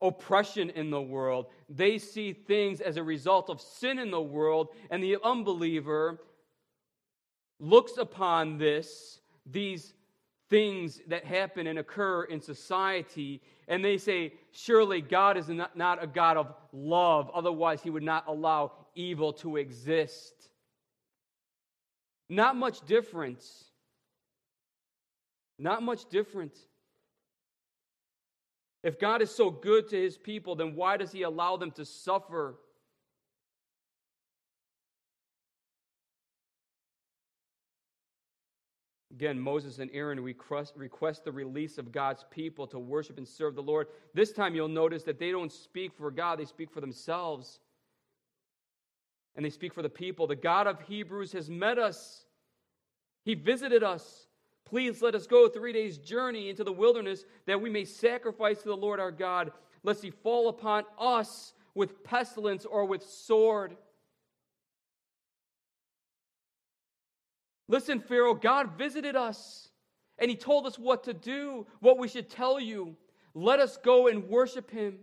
oppression 0.00 0.70
in 0.70 0.90
the 0.90 1.02
world. 1.02 1.46
They 1.68 1.98
see 1.98 2.32
things 2.32 2.80
as 2.80 2.96
a 2.96 3.02
result 3.02 3.50
of 3.50 3.60
sin 3.60 3.98
in 3.98 4.12
the 4.12 4.20
world, 4.20 4.68
and 4.90 5.02
the 5.02 5.16
unbeliever 5.24 6.20
looks 7.58 7.96
upon 7.96 8.58
this, 8.58 9.20
these 9.44 9.94
things 10.48 11.00
that 11.08 11.24
happen 11.24 11.66
and 11.66 11.78
occur 11.78 12.24
in 12.24 12.40
society, 12.40 13.40
and 13.68 13.84
they 13.84 13.98
say, 13.98 14.34
Surely 14.52 15.00
God 15.00 15.36
is 15.36 15.48
not, 15.48 16.02
a 16.02 16.06
God 16.06 16.36
of 16.36 16.54
love, 16.72 17.30
otherwise, 17.34 17.82
He 17.82 17.90
would 17.90 18.02
not 18.02 18.24
allow 18.28 18.72
evil 18.94 19.32
to 19.34 19.56
exist. 19.56 20.34
Not 22.28 22.56
much 22.56 22.84
difference. 22.86 23.64
Not 25.58 25.82
much 25.82 26.08
different. 26.08 26.56
If 28.82 28.98
God 28.98 29.22
is 29.22 29.30
so 29.30 29.50
good 29.50 29.88
to 29.88 30.00
his 30.00 30.16
people, 30.16 30.54
then 30.54 30.76
why 30.76 30.96
does 30.96 31.10
he 31.10 31.22
allow 31.22 31.56
them 31.56 31.72
to 31.72 31.84
suffer? 31.84 32.56
Again, 39.16 39.40
Moses 39.40 39.78
and 39.78 39.90
Aaron 39.94 40.20
request, 40.20 40.74
request 40.76 41.24
the 41.24 41.32
release 41.32 41.78
of 41.78 41.90
God's 41.90 42.26
people 42.30 42.66
to 42.66 42.78
worship 42.78 43.16
and 43.16 43.26
serve 43.26 43.54
the 43.54 43.62
Lord. 43.62 43.86
This 44.12 44.30
time 44.30 44.54
you'll 44.54 44.68
notice 44.68 45.04
that 45.04 45.18
they 45.18 45.30
don't 45.30 45.50
speak 45.50 45.94
for 45.96 46.10
God, 46.10 46.38
they 46.38 46.44
speak 46.44 46.70
for 46.70 46.82
themselves. 46.82 47.60
And 49.34 49.42
they 49.42 49.48
speak 49.48 49.72
for 49.72 49.80
the 49.80 49.88
people. 49.88 50.26
The 50.26 50.36
God 50.36 50.66
of 50.66 50.82
Hebrews 50.82 51.32
has 51.32 51.48
met 51.48 51.78
us, 51.78 52.26
He 53.24 53.34
visited 53.34 53.82
us. 53.82 54.26
Please 54.66 55.00
let 55.00 55.14
us 55.14 55.26
go 55.26 55.48
three 55.48 55.72
days' 55.72 55.96
journey 55.96 56.50
into 56.50 56.64
the 56.64 56.72
wilderness 56.72 57.24
that 57.46 57.62
we 57.62 57.70
may 57.70 57.86
sacrifice 57.86 58.60
to 58.62 58.68
the 58.68 58.76
Lord 58.76 59.00
our 59.00 59.12
God, 59.12 59.50
lest 59.82 60.02
he 60.02 60.10
fall 60.10 60.48
upon 60.48 60.84
us 60.98 61.54
with 61.74 62.04
pestilence 62.04 62.66
or 62.66 62.84
with 62.84 63.02
sword. 63.02 63.76
Listen, 67.68 68.00
Pharaoh, 68.00 68.34
God 68.34 68.78
visited 68.78 69.16
us 69.16 69.68
and 70.18 70.30
he 70.30 70.36
told 70.36 70.66
us 70.66 70.78
what 70.78 71.04
to 71.04 71.14
do, 71.14 71.66
what 71.80 71.98
we 71.98 72.08
should 72.08 72.30
tell 72.30 72.60
you. 72.60 72.96
Let 73.34 73.60
us 73.60 73.76
go 73.76 74.08
and 74.08 74.28
worship 74.28 74.70
him. 74.70 75.00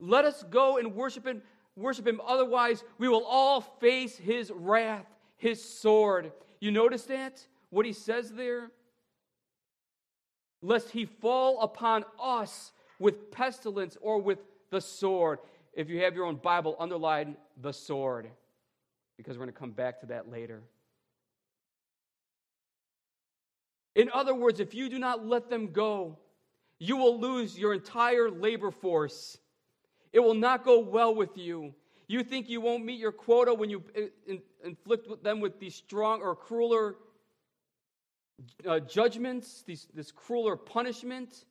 Let 0.00 0.24
us 0.24 0.42
go 0.50 0.78
and 0.78 0.94
worship 0.94 1.26
him, 1.26 1.42
worship 1.76 2.06
him. 2.06 2.20
Otherwise, 2.26 2.82
we 2.98 3.08
will 3.08 3.24
all 3.24 3.60
face 3.60 4.16
his 4.16 4.50
wrath, 4.54 5.06
his 5.36 5.62
sword. 5.62 6.32
You 6.60 6.72
notice 6.72 7.04
that? 7.04 7.46
what 7.72 7.86
he 7.86 7.92
says 7.92 8.30
there? 8.30 8.70
Lest 10.60 10.90
he 10.90 11.06
fall 11.06 11.60
upon 11.62 12.04
us 12.22 12.72
with 12.98 13.32
pestilence 13.32 13.96
or 14.00 14.20
with 14.20 14.38
the 14.70 14.80
sword. 14.80 15.38
If 15.72 15.88
you 15.88 16.02
have 16.02 16.14
your 16.14 16.26
own 16.26 16.36
Bible, 16.36 16.76
underline 16.78 17.36
the 17.60 17.72
sword, 17.72 18.28
because 19.16 19.36
we're 19.36 19.46
going 19.46 19.54
to 19.54 19.58
come 19.58 19.70
back 19.70 20.00
to 20.00 20.06
that 20.06 20.30
later. 20.30 20.62
In 23.94 24.10
other 24.12 24.34
words, 24.34 24.60
if 24.60 24.74
you 24.74 24.88
do 24.88 24.98
not 24.98 25.26
let 25.26 25.50
them 25.50 25.72
go, 25.72 26.18
you 26.78 26.96
will 26.96 27.20
lose 27.20 27.58
your 27.58 27.74
entire 27.74 28.30
labor 28.30 28.70
force. 28.70 29.38
It 30.12 30.20
will 30.20 30.34
not 30.34 30.64
go 30.64 30.80
well 30.80 31.14
with 31.14 31.36
you. 31.36 31.74
You 32.08 32.22
think 32.22 32.48
you 32.48 32.60
won't 32.60 32.84
meet 32.84 32.98
your 32.98 33.12
quota 33.12 33.54
when 33.54 33.70
you 33.70 33.82
inflict 34.64 35.22
them 35.22 35.40
with 35.40 35.60
these 35.60 35.74
strong 35.74 36.20
or 36.22 36.34
crueler 36.34 36.96
uh, 38.66 38.80
judgments, 38.80 39.62
these, 39.66 39.86
this 39.94 40.10
crueler 40.10 40.56
punishment, 40.56 41.44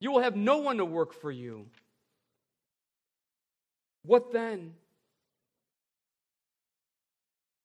you 0.00 0.12
will 0.12 0.20
have 0.20 0.36
no 0.36 0.58
one 0.58 0.76
to 0.76 0.84
work 0.84 1.12
for 1.12 1.30
you. 1.30 1.66
What 4.02 4.32
then? 4.32 4.74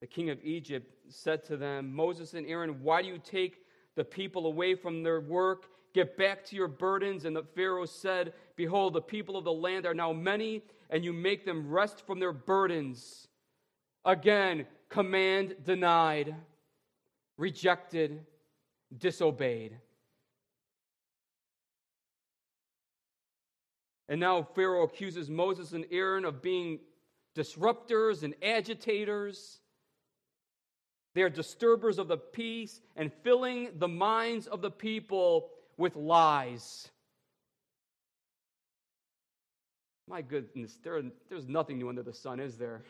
The 0.01 0.07
king 0.07 0.29
of 0.29 0.39
Egypt 0.43 0.92
said 1.10 1.43
to 1.45 1.57
them, 1.57 1.93
Moses 1.93 2.33
and 2.33 2.48
Aaron, 2.48 2.81
why 2.81 3.01
do 3.01 3.07
you 3.07 3.17
take 3.17 3.65
the 3.95 4.03
people 4.03 4.48
away 4.48 4.75
from 4.75 5.03
their 5.03 5.22
work? 5.22 5.67
Get 5.93 6.17
back 6.17 6.43
to 6.45 6.55
your 6.55 6.67
burdens. 6.67 7.25
And 7.25 7.36
the 7.36 7.43
Pharaoh 7.43 7.86
said, 7.86 8.33
Behold, 8.55 8.93
the 8.93 9.01
people 9.01 9.38
of 9.38 9.43
the 9.43 9.53
land 9.53 9.86
are 9.86 9.93
now 9.93 10.12
many, 10.12 10.63
and 10.89 11.03
you 11.03 11.13
make 11.13 11.45
them 11.45 11.69
rest 11.69 12.05
from 12.05 12.19
their 12.19 12.33
burdens. 12.33 13.27
Again, 14.05 14.65
command 14.89 15.55
denied 15.63 16.36
rejected, 17.38 18.25
disobeyed. 18.98 19.77
And 24.10 24.19
now 24.19 24.43
Pharaoh 24.55 24.83
accuses 24.83 25.29
Moses 25.29 25.72
and 25.72 25.86
Aaron 25.91 26.25
of 26.25 26.41
being 26.41 26.79
disruptors 27.36 28.24
and 28.24 28.36
agitators. 28.43 29.60
They 31.13 31.22
are 31.22 31.29
disturbers 31.29 32.00
of 32.00 32.08
the 32.08 32.17
peace 32.17 32.82
and 32.96 33.12
filling 33.24 33.70
the 33.77 33.88
minds 33.88 34.48
of 34.48 34.62
the 34.62 34.72
people 34.72 35.50
with 35.77 35.96
lies. 35.96 36.89
My 40.08 40.22
goodness, 40.22 40.77
there, 40.84 41.01
there's 41.29 41.48
nothing 41.48 41.77
new 41.77 41.89
under 41.89 42.03
the 42.03 42.13
sun, 42.13 42.39
is 42.39 42.58
there? 42.58 42.82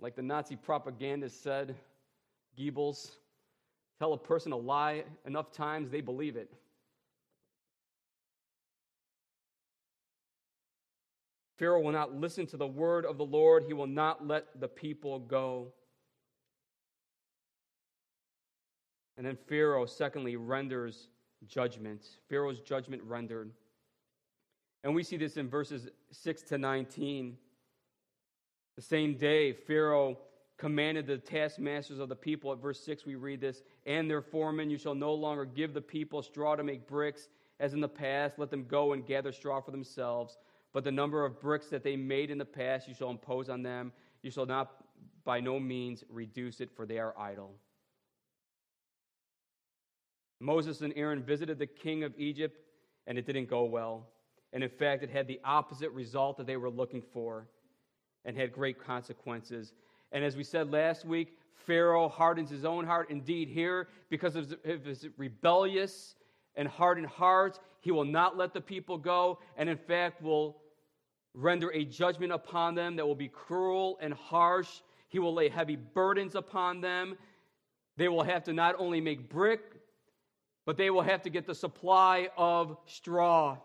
Like 0.00 0.14
the 0.14 0.22
Nazi 0.22 0.56
propagandist 0.56 1.42
said, 1.42 1.74
Goebbels, 2.56 3.12
tell 3.98 4.12
a 4.12 4.18
person 4.18 4.52
a 4.52 4.56
lie 4.56 5.04
enough 5.24 5.52
times, 5.52 5.90
they 5.90 6.00
believe 6.00 6.36
it. 6.36 6.52
Pharaoh 11.58 11.80
will 11.80 11.92
not 11.92 12.14
listen 12.14 12.46
to 12.46 12.56
the 12.56 12.66
word 12.66 13.04
of 13.04 13.18
the 13.18 13.24
Lord. 13.24 13.64
He 13.66 13.72
will 13.72 13.86
not 13.86 14.26
let 14.26 14.60
the 14.60 14.68
people 14.68 15.18
go. 15.18 15.72
And 19.16 19.26
then 19.26 19.36
Pharaoh, 19.48 19.84
secondly, 19.84 20.36
renders 20.36 21.08
judgment. 21.46 22.02
Pharaoh's 22.28 22.60
judgment 22.60 23.02
rendered. 23.02 23.50
And 24.84 24.94
we 24.94 25.02
see 25.02 25.16
this 25.16 25.36
in 25.36 25.48
verses 25.48 25.88
6 26.12 26.42
to 26.42 26.58
19. 26.58 27.36
The 28.76 28.82
same 28.82 29.16
day, 29.16 29.52
Pharaoh 29.52 30.18
commanded 30.56 31.06
the 31.08 31.18
taskmasters 31.18 31.98
of 31.98 32.08
the 32.08 32.16
people. 32.16 32.52
At 32.52 32.58
verse 32.58 32.80
6, 32.80 33.04
we 33.04 33.16
read 33.16 33.40
this 33.40 33.62
and 33.86 34.08
their 34.08 34.22
foremen, 34.22 34.70
you 34.70 34.78
shall 34.78 34.94
no 34.94 35.14
longer 35.14 35.44
give 35.44 35.74
the 35.74 35.80
people 35.80 36.22
straw 36.22 36.54
to 36.54 36.62
make 36.62 36.86
bricks 36.86 37.28
as 37.58 37.74
in 37.74 37.80
the 37.80 37.88
past. 37.88 38.38
Let 38.38 38.50
them 38.50 38.66
go 38.68 38.92
and 38.92 39.04
gather 39.04 39.32
straw 39.32 39.60
for 39.60 39.72
themselves. 39.72 40.36
But 40.72 40.84
the 40.84 40.92
number 40.92 41.24
of 41.24 41.40
bricks 41.40 41.68
that 41.68 41.82
they 41.82 41.96
made 41.96 42.30
in 42.30 42.38
the 42.38 42.44
past, 42.44 42.88
you 42.88 42.94
shall 42.94 43.10
impose 43.10 43.48
on 43.48 43.62
them. 43.62 43.92
You 44.22 44.30
shall 44.30 44.46
not 44.46 44.70
by 45.24 45.40
no 45.40 45.58
means 45.60 46.04
reduce 46.08 46.60
it, 46.60 46.70
for 46.74 46.86
they 46.86 46.98
are 46.98 47.14
idle. 47.18 47.54
Moses 50.40 50.80
and 50.82 50.92
Aaron 50.96 51.22
visited 51.22 51.58
the 51.58 51.66
king 51.66 52.04
of 52.04 52.12
Egypt, 52.16 52.60
and 53.06 53.18
it 53.18 53.26
didn't 53.26 53.48
go 53.48 53.64
well. 53.64 54.06
And 54.52 54.62
in 54.62 54.70
fact, 54.70 55.02
it 55.02 55.10
had 55.10 55.26
the 55.26 55.40
opposite 55.44 55.90
result 55.90 56.36
that 56.38 56.46
they 56.46 56.56
were 56.56 56.70
looking 56.70 57.02
for 57.02 57.46
and 58.24 58.36
had 58.36 58.52
great 58.52 58.78
consequences. 58.82 59.72
And 60.12 60.24
as 60.24 60.36
we 60.36 60.44
said 60.44 60.70
last 60.70 61.04
week, 61.04 61.36
Pharaoh 61.66 62.08
hardens 62.08 62.50
his 62.50 62.64
own 62.64 62.86
heart. 62.86 63.10
Indeed, 63.10 63.48
here, 63.48 63.88
because 64.08 64.36
of 64.36 64.54
his 64.64 65.06
rebellious 65.16 66.14
and 66.58 66.68
hardened 66.68 67.06
heart, 67.06 67.58
he 67.80 67.90
will 67.90 68.04
not 68.04 68.36
let 68.36 68.52
the 68.52 68.60
people 68.60 68.98
go, 68.98 69.38
and 69.56 69.70
in 69.70 69.78
fact, 69.78 70.20
will 70.20 70.58
render 71.32 71.70
a 71.70 71.84
judgment 71.84 72.32
upon 72.32 72.74
them 72.74 72.96
that 72.96 73.06
will 73.06 73.14
be 73.14 73.28
cruel 73.28 73.96
and 74.02 74.12
harsh. 74.12 74.68
He 75.08 75.20
will 75.20 75.32
lay 75.32 75.48
heavy 75.48 75.76
burdens 75.76 76.34
upon 76.34 76.80
them. 76.80 77.16
They 77.96 78.08
will 78.08 78.24
have 78.24 78.44
to 78.44 78.52
not 78.52 78.74
only 78.78 79.00
make 79.00 79.30
brick, 79.30 79.60
but 80.66 80.76
they 80.76 80.90
will 80.90 81.02
have 81.02 81.22
to 81.22 81.30
get 81.30 81.46
the 81.46 81.54
supply 81.54 82.28
of 82.36 82.76
straw. 82.86 83.56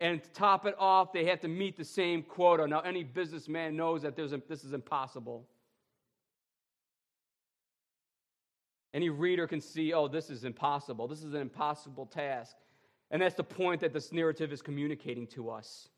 And 0.00 0.22
to 0.22 0.30
top 0.30 0.64
it 0.64 0.74
off, 0.78 1.12
they 1.12 1.24
have 1.26 1.40
to 1.40 1.48
meet 1.48 1.76
the 1.76 1.84
same 1.84 2.22
quota. 2.22 2.66
Now, 2.66 2.80
any 2.80 3.04
businessman 3.04 3.76
knows 3.76 4.02
that 4.02 4.16
a, 4.18 4.42
this 4.48 4.64
is 4.64 4.72
impossible. 4.72 5.44
Any 8.94 9.08
reader 9.08 9.46
can 9.46 9.60
see, 9.60 9.92
oh, 9.92 10.08
this 10.08 10.28
is 10.30 10.44
impossible. 10.44 11.08
This 11.08 11.22
is 11.22 11.34
an 11.34 11.40
impossible 11.40 12.06
task. 12.06 12.56
And 13.10 13.22
that's 13.22 13.34
the 13.34 13.44
point 13.44 13.80
that 13.80 13.92
this 13.92 14.12
narrative 14.12 14.52
is 14.52 14.62
communicating 14.62 15.26
to 15.28 15.50
us 15.50 15.88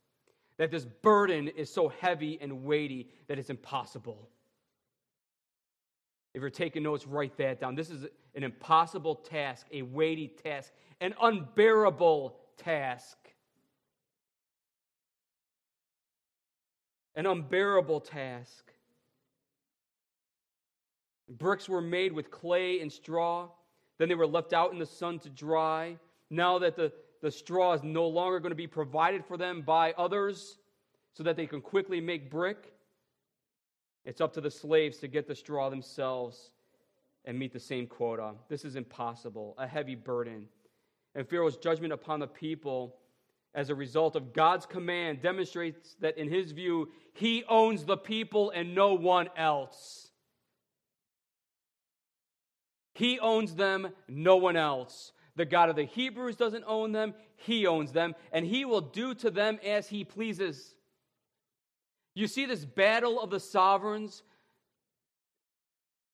that 0.56 0.70
this 0.70 0.84
burden 0.84 1.48
is 1.48 1.72
so 1.72 1.88
heavy 1.88 2.38
and 2.40 2.64
weighty 2.64 3.08
that 3.26 3.38
it's 3.38 3.50
impossible. 3.50 4.28
If 6.32 6.40
you're 6.40 6.50
taking 6.50 6.82
notes, 6.82 7.06
write 7.06 7.36
that 7.38 7.60
down. 7.60 7.74
This 7.74 7.90
is 7.90 8.06
an 8.34 8.42
impossible 8.42 9.16
task, 9.16 9.66
a 9.72 9.82
weighty 9.82 10.28
task, 10.28 10.72
an 11.00 11.14
unbearable 11.20 12.36
task. 12.56 13.16
An 17.16 17.26
unbearable 17.26 18.00
task. 18.00 18.72
Bricks 21.28 21.68
were 21.68 21.80
made 21.80 22.12
with 22.12 22.30
clay 22.30 22.80
and 22.80 22.92
straw. 22.92 23.48
Then 23.98 24.08
they 24.08 24.14
were 24.14 24.26
left 24.26 24.52
out 24.52 24.72
in 24.72 24.78
the 24.78 24.86
sun 24.86 25.18
to 25.20 25.30
dry. 25.30 25.96
Now 26.30 26.58
that 26.58 26.76
the, 26.76 26.92
the 27.22 27.30
straw 27.30 27.72
is 27.72 27.82
no 27.82 28.06
longer 28.06 28.40
going 28.40 28.50
to 28.50 28.56
be 28.56 28.66
provided 28.66 29.24
for 29.24 29.36
them 29.36 29.62
by 29.62 29.92
others 29.92 30.58
so 31.12 31.22
that 31.22 31.36
they 31.36 31.46
can 31.46 31.60
quickly 31.60 32.00
make 32.00 32.30
brick, 32.30 32.72
it's 34.04 34.20
up 34.20 34.32
to 34.34 34.40
the 34.40 34.50
slaves 34.50 34.98
to 34.98 35.08
get 35.08 35.26
the 35.26 35.34
straw 35.34 35.70
themselves 35.70 36.50
and 37.24 37.38
meet 37.38 37.52
the 37.52 37.60
same 37.60 37.86
quota. 37.86 38.32
This 38.48 38.64
is 38.64 38.76
impossible, 38.76 39.54
a 39.56 39.66
heavy 39.66 39.94
burden. 39.94 40.46
And 41.14 41.26
Pharaoh's 41.26 41.56
judgment 41.56 41.92
upon 41.92 42.20
the 42.20 42.26
people 42.26 42.96
as 43.54 43.70
a 43.70 43.74
result 43.74 44.16
of 44.16 44.32
God's 44.32 44.66
command 44.66 45.22
demonstrates 45.22 45.96
that 46.00 46.18
in 46.18 46.28
his 46.28 46.52
view, 46.52 46.90
he 47.12 47.44
owns 47.48 47.84
the 47.84 47.96
people 47.96 48.50
and 48.50 48.74
no 48.74 48.94
one 48.94 49.28
else. 49.36 50.10
He 52.94 53.18
owns 53.18 53.54
them, 53.54 53.88
no 54.08 54.36
one 54.36 54.56
else. 54.56 55.12
The 55.36 55.44
God 55.44 55.68
of 55.68 55.76
the 55.76 55.84
Hebrews 55.84 56.36
doesn't 56.36 56.64
own 56.66 56.92
them, 56.92 57.14
He 57.36 57.66
owns 57.66 57.92
them, 57.92 58.14
and 58.32 58.46
He 58.46 58.64
will 58.64 58.80
do 58.80 59.14
to 59.16 59.30
them 59.30 59.58
as 59.64 59.88
He 59.88 60.04
pleases. 60.04 60.74
You 62.14 62.28
see 62.28 62.46
this 62.46 62.64
battle 62.64 63.20
of 63.20 63.30
the 63.30 63.40
sovereigns? 63.40 64.22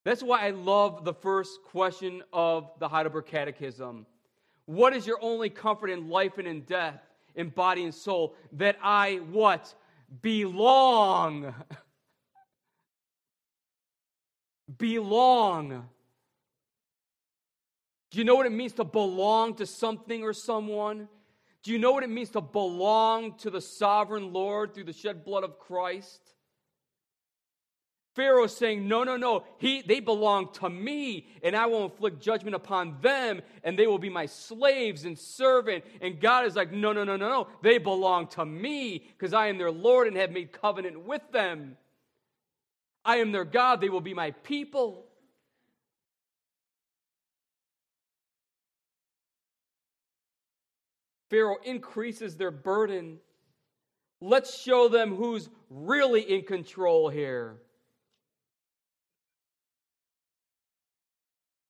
That's 0.05 0.23
why 0.23 0.47
I 0.47 0.51
love 0.51 1.05
the 1.05 1.13
first 1.13 1.63
question 1.65 2.23
of 2.33 2.71
the 2.79 2.89
Heidelberg 2.89 3.27
Catechism. 3.27 4.07
What 4.65 4.95
is 4.95 5.07
your 5.07 5.19
only 5.21 5.51
comfort 5.51 5.91
in 5.91 6.09
life 6.09 6.39
and 6.39 6.49
in 6.49 6.63
death, 6.63 7.03
in 7.35 7.51
body 7.51 7.85
and 7.85 7.95
soul? 7.95 8.35
That 8.53 8.79
I 8.83 9.17
what? 9.31 9.75
Belong. 10.23 11.55
belong. 14.79 15.87
Do 18.11 18.19
you 18.19 18.25
know 18.25 18.35
what 18.35 18.47
it 18.47 18.53
means 18.53 18.73
to 18.75 18.85
belong 18.85 19.55
to 19.57 19.67
something 19.67 20.23
or 20.23 20.33
someone? 20.33 21.09
Do 21.63 21.73
you 21.73 21.79
know 21.79 21.93
what 21.93 22.03
it 22.03 22.11
means 22.11 22.31
to 22.31 22.41
belong 22.41 23.37
to 23.39 23.51
the 23.51 23.61
sovereign 23.61 24.33
Lord 24.33 24.75
through 24.75 24.85
the 24.85 24.93
shed 24.93 25.25
blood 25.25 25.45
of 25.45 25.59
Christ? 25.59 26.21
Pharaoh 28.17 28.49
saying, 28.49 28.89
No, 28.89 29.05
no, 29.05 29.17
no. 29.17 29.45
He, 29.59 29.83
they 29.83 30.01
belong 30.01 30.53
to 30.55 30.69
me, 30.69 31.29
and 31.43 31.55
I 31.55 31.67
will 31.67 31.85
inflict 31.85 32.21
judgment 32.21 32.57
upon 32.57 32.97
them, 33.01 33.41
and 33.63 33.79
they 33.79 33.87
will 33.87 33.99
be 33.99 34.09
my 34.09 34.27
slaves 34.27 35.05
and 35.05 35.19
servant. 35.19 35.85
And 36.01 36.21
God 36.21 36.47
is 36.47 36.57
like, 36.57 36.73
No, 36.73 36.93
no, 36.93 37.05
no, 37.05 37.17
no, 37.17 37.29
no. 37.29 37.49
They 37.63 37.79
belong 37.79 38.27
to 38.29 38.45
me 38.45 39.05
because 39.17 39.33
I 39.33 39.47
am 39.47 39.59
their 39.59 39.71
Lord 39.71 40.09
and 40.09 40.17
have 40.17 40.33
made 40.33 40.53
covenant 40.53 41.05
with 41.05 41.23
them. 41.31 41.77
I 43.05 43.19
am 43.19 43.33
their 43.33 43.45
God. 43.45 43.81
They 43.81 43.89
will 43.89 44.01
be 44.01 44.15
my 44.15 44.33
people. 44.33 45.07
Pharaoh 51.31 51.59
increases 51.65 52.37
their 52.37 52.51
burden. 52.51 53.19
Let's 54.21 54.61
show 54.61 54.89
them 54.89 55.15
who's 55.15 55.49
really 55.71 56.21
in 56.21 56.43
control 56.43 57.09
here. 57.09 57.57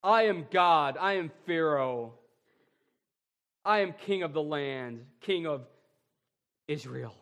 I 0.02 0.22
am 0.24 0.46
God. 0.50 0.96
I 0.98 1.14
am 1.14 1.30
Pharaoh. 1.46 2.14
I 3.64 3.80
am 3.80 3.92
king 3.92 4.22
of 4.22 4.32
the 4.32 4.42
land, 4.42 5.04
king 5.20 5.46
of 5.46 5.66
Israel. 6.66 7.14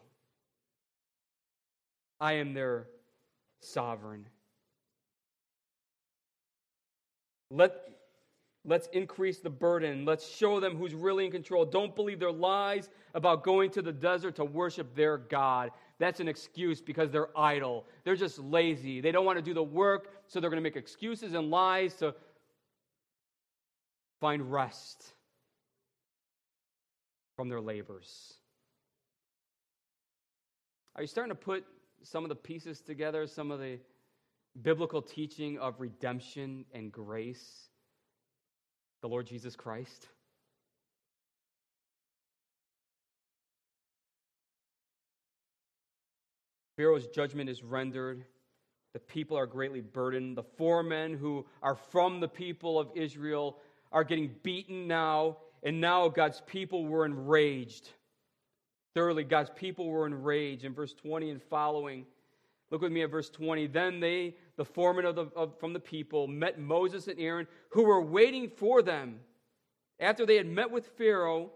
I 2.21 2.35
am 2.35 2.55
their 2.55 2.87
sovereign. 3.61 4.27
Let, 7.51 7.73
Let's 8.69 8.87
increase 8.89 9.39
the 9.39 9.49
burden. 9.49 10.05
Let's 10.05 10.29
show 10.29 10.61
them 10.61 10.77
who's 10.77 10.95
really 10.95 11.25
in 11.25 11.31
control. 11.31 11.65
Don't 11.65 11.97
believe 11.97 12.21
their 12.21 12.31
lies 12.31 12.91
about 13.15 13.43
going 13.43 13.71
to 13.71 13.83
the 13.83 13.93
desert 13.93 14.37
to 14.37 14.45
worship 14.45 14.95
their 14.95 15.17
God. 15.17 15.71
That's 15.99 16.21
an 16.21 16.29
excuse 16.29 16.83
because 16.83 17.11
they're 17.11 17.37
idle. 17.37 17.87
They're 18.05 18.15
just 18.15 18.39
lazy. 18.39 19.01
They 19.01 19.11
don't 19.11 19.25
want 19.25 19.39
to 19.39 19.43
do 19.43 19.55
the 19.55 19.63
work, 19.63 20.11
so 20.27 20.39
they're 20.39 20.51
going 20.51 20.63
to 20.63 20.69
make 20.69 20.77
excuses 20.77 21.33
and 21.33 21.51
lies 21.51 21.95
to 21.97 22.15
find 24.21 24.53
rest 24.53 25.15
from 27.37 27.49
their 27.49 27.61
labors. 27.61 28.35
Are 30.95 31.03
you 31.03 31.09
starting 31.09 31.31
to 31.31 31.41
put 31.41 31.65
some 32.03 32.23
of 32.23 32.29
the 32.29 32.37
pieces 32.37 32.83
together, 32.83 33.27
some 33.27 33.51
of 33.51 33.61
the 33.61 33.79
biblical 34.61 35.01
teaching 35.01 35.59
of 35.59 35.81
redemption 35.81 36.67
and 36.75 36.93
grace? 36.93 37.68
The 39.01 39.09
Lord 39.09 39.27
Jesus 39.27 39.57
Christ? 39.57 40.09
Pharaoh's 46.77 47.09
judgment 47.09 47.51
is 47.51 47.63
rendered. 47.63 48.25
The 48.93 49.01
people 49.01 49.37
are 49.37 49.47
greatly 49.47 49.81
burdened. 49.81 50.37
The 50.37 50.45
four 50.45 50.83
men 50.83 51.15
who 51.15 51.45
are 51.63 51.75
from 51.75 52.21
the 52.21 52.29
people 52.29 52.79
of 52.79 52.89
Israel 52.95 53.59
are 53.91 54.05
getting 54.05 54.35
beaten 54.43 54.87
now, 54.87 55.39
and 55.63 55.81
now 55.81 56.09
God's 56.09 56.41
people 56.47 56.87
were 56.87 57.05
enraged. 57.05 57.91
Thoroughly, 58.95 59.25
God's 59.25 59.51
people 59.57 59.89
were 59.89 60.07
enraged. 60.07 60.65
In 60.65 60.73
verse 60.73 60.95
20 60.95 61.31
and 61.31 61.43
following, 61.43 62.07
look 62.71 62.83
with 62.83 62.93
me 62.93 63.03
at 63.03 63.11
verse 63.11 63.31
20. 63.31 63.67
Then 63.69 64.01
they 64.01 64.37
the 64.59 64.65
foreman 64.65 65.05
of 65.05 65.15
the, 65.15 65.27
of, 65.37 65.59
from 65.59 65.73
the 65.73 65.81
people, 65.81 66.27
met 66.27 66.59
Moses 66.59 67.07
and 67.07 67.19
Aaron, 67.19 67.47
who 67.71 67.85
were 67.85 68.03
waiting 68.03 68.51
for 68.51 68.83
them. 68.83 69.21
After 70.01 70.27
they 70.27 70.37
had 70.37 70.47
met 70.47 70.71
with 70.71 70.89
Pharaoh, 70.99 71.53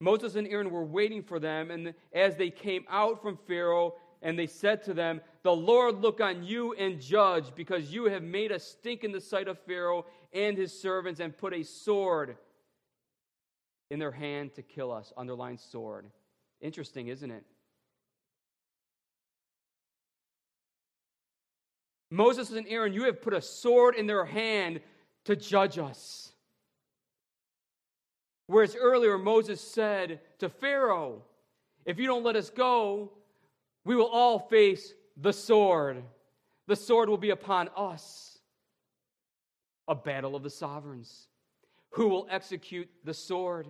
Moses 0.00 0.34
and 0.34 0.48
Aaron 0.48 0.70
were 0.70 0.84
waiting 0.84 1.22
for 1.22 1.38
them. 1.38 1.70
And 1.70 1.94
as 2.14 2.36
they 2.36 2.50
came 2.50 2.84
out 2.88 3.22
from 3.22 3.38
Pharaoh, 3.46 3.94
and 4.22 4.38
they 4.38 4.46
said 4.46 4.82
to 4.84 4.94
them, 4.94 5.20
The 5.42 5.54
Lord 5.54 6.00
look 6.00 6.20
on 6.20 6.42
you 6.42 6.72
and 6.74 7.00
judge, 7.00 7.54
because 7.54 7.92
you 7.92 8.06
have 8.06 8.22
made 8.22 8.50
us 8.50 8.64
stink 8.64 9.04
in 9.04 9.12
the 9.12 9.20
sight 9.20 9.46
of 9.46 9.58
Pharaoh 9.60 10.06
and 10.32 10.56
his 10.56 10.78
servants, 10.78 11.20
and 11.20 11.36
put 11.36 11.52
a 11.52 11.62
sword 11.62 12.36
in 13.90 13.98
their 13.98 14.12
hand 14.12 14.54
to 14.54 14.62
kill 14.62 14.90
us. 14.90 15.12
Underline 15.18 15.58
sword. 15.58 16.06
Interesting, 16.62 17.08
isn't 17.08 17.30
it? 17.30 17.44
Moses 22.10 22.50
and 22.50 22.66
Aaron, 22.68 22.92
you 22.92 23.04
have 23.04 23.22
put 23.22 23.34
a 23.34 23.40
sword 23.40 23.94
in 23.94 24.06
their 24.06 24.24
hand 24.24 24.80
to 25.24 25.36
judge 25.36 25.78
us. 25.78 26.32
Whereas 28.46 28.74
earlier 28.74 29.16
Moses 29.16 29.60
said 29.60 30.20
to 30.40 30.48
Pharaoh, 30.48 31.22
If 31.84 32.00
you 32.00 32.06
don't 32.06 32.24
let 32.24 32.34
us 32.34 32.50
go, 32.50 33.12
we 33.84 33.94
will 33.94 34.08
all 34.08 34.40
face 34.40 34.92
the 35.16 35.32
sword. 35.32 36.02
The 36.66 36.74
sword 36.74 37.08
will 37.08 37.16
be 37.16 37.30
upon 37.30 37.68
us. 37.76 38.38
A 39.86 39.94
battle 39.94 40.34
of 40.34 40.42
the 40.42 40.50
sovereigns. 40.50 41.28
Who 41.90 42.08
will 42.08 42.26
execute 42.28 42.88
the 43.04 43.14
sword? 43.14 43.68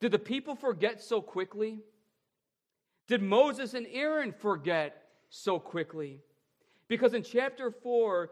Did 0.00 0.12
the 0.12 0.18
people 0.18 0.54
forget 0.54 1.02
so 1.02 1.20
quickly? 1.20 1.80
Did 3.08 3.22
Moses 3.22 3.74
and 3.74 3.86
Aaron 3.90 4.32
forget 4.32 5.02
so 5.30 5.58
quickly? 5.58 6.20
Because 6.86 7.14
in 7.14 7.22
chapter 7.22 7.70
4, 7.70 8.30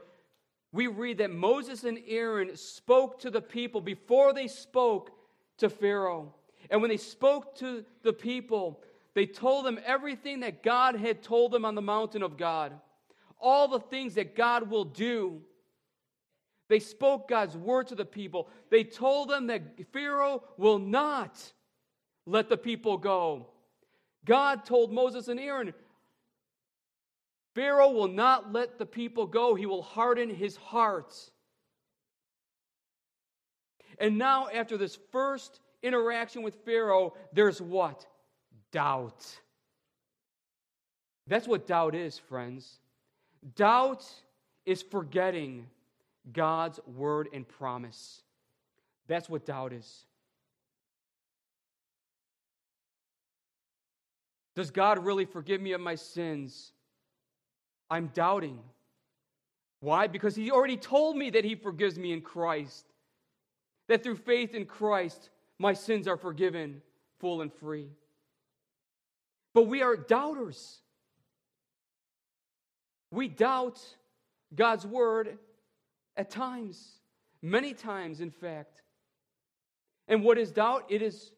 we 0.73 0.87
read 0.87 1.19
that 1.19 1.31
Moses 1.31 1.85
and 1.85 1.99
Aaron 2.07 2.55
spoke 2.57 3.19
to 3.21 3.31
the 3.31 3.41
people 3.41 3.81
before 3.81 4.33
they 4.33 4.47
spoke 4.47 5.11
to 5.59 5.69
Pharaoh. 5.69 6.35
And 6.71 6.81
when 6.81 6.91
they 6.91 6.97
spoke 6.97 7.57
to 7.57 7.85
the 8.03 8.13
people, 8.13 8.83
they 9.15 9.27
told 9.27 9.65
them 9.65 9.79
everything 9.85 10.41
that 10.41 10.63
God 10.63 10.97
had 10.97 11.23
told 11.23 11.53
them 11.53 11.65
on 11.65 11.75
the 11.75 11.83
mountain 11.83 12.23
of 12.23 12.37
God. 12.37 12.73
all 13.39 13.69
the 13.69 13.81
things 13.81 14.15
that 14.15 14.35
God 14.35 14.71
will 14.71 14.85
do. 14.85 15.43
They 16.69 16.81
spoke 16.81 17.29
God's 17.29 17.57
word 17.57 17.89
to 17.89 17.95
the 17.95 18.05
people. 18.05 18.49
They 18.71 18.85
told 18.85 19.31
them 19.31 19.47
that 19.49 19.63
Pharaoh 19.93 20.43
will 20.57 20.79
not 20.79 21.53
let 22.27 22.49
the 22.49 22.57
people 22.57 22.97
go. 22.97 23.49
God 24.27 24.67
told 24.67 24.93
Moses 24.93 25.29
and 25.29 25.41
Aaron, 25.41 25.73
Pharaoh 27.55 27.93
will 27.93 28.09
not 28.09 28.53
let 28.53 28.79
the 28.79 28.85
people 28.85 29.27
go. 29.27 29.55
He 29.55 29.65
will 29.65 29.83
harden 29.83 30.29
his 30.29 30.57
heart. 30.57 31.15
And 33.99 34.19
now, 34.19 34.49
after 34.53 34.77
this 34.77 34.99
first 35.11 35.61
interaction 35.83 36.43
with 36.43 36.57
Pharaoh, 36.67 37.15
there's 37.33 37.63
what? 37.63 38.05
Doubt. 38.73 39.25
That's 41.27 41.49
what 41.49 41.67
doubt 41.67 41.95
is, 41.95 42.19
friends. 42.19 42.79
Doubt 43.55 44.05
is 44.67 44.83
forgetting 44.83 45.67
God's 46.33 46.81
word 46.87 47.29
and 47.33 47.49
promise. 47.49 48.23
That's 49.07 49.29
what 49.29 49.47
doubt 49.47 49.73
is. 49.73 50.06
Does 54.57 54.71
God 54.71 55.05
really 55.05 55.27
forgive 55.27 55.61
me 55.61 55.73
of 55.73 55.81
my 55.83 55.95
sins? 55.95 56.73
I'm 57.91 58.11
doubting. 58.15 58.59
Why? 59.81 60.07
Because 60.07 60.35
He 60.35 60.51
already 60.51 60.79
told 60.79 61.17
me 61.17 61.31
that 61.31 61.45
He 61.45 61.55
forgives 61.55 61.99
me 61.99 62.13
in 62.13 62.23
Christ. 62.23 62.87
That 63.89 64.03
through 64.03 64.17
faith 64.17 64.55
in 64.55 64.65
Christ, 64.65 65.29
my 65.59 65.75
sins 65.75 66.09
are 66.09 66.17
forgiven 66.17 66.81
full 67.21 67.43
and 67.43 67.53
free. 67.53 67.89
But 69.55 69.69
we 69.69 69.83
are 69.83 69.95
doubters. 69.95 70.79
We 73.11 73.29
doubt 73.29 73.81
God's 74.55 74.87
word 74.87 75.39
at 76.17 76.31
times, 76.31 76.99
many 77.43 77.75
times, 77.75 78.21
in 78.21 78.31
fact. 78.31 78.83
And 80.09 80.25
what 80.25 80.39
is 80.39 80.51
doubt? 80.51 80.87
It 80.89 81.03
is 81.03 81.31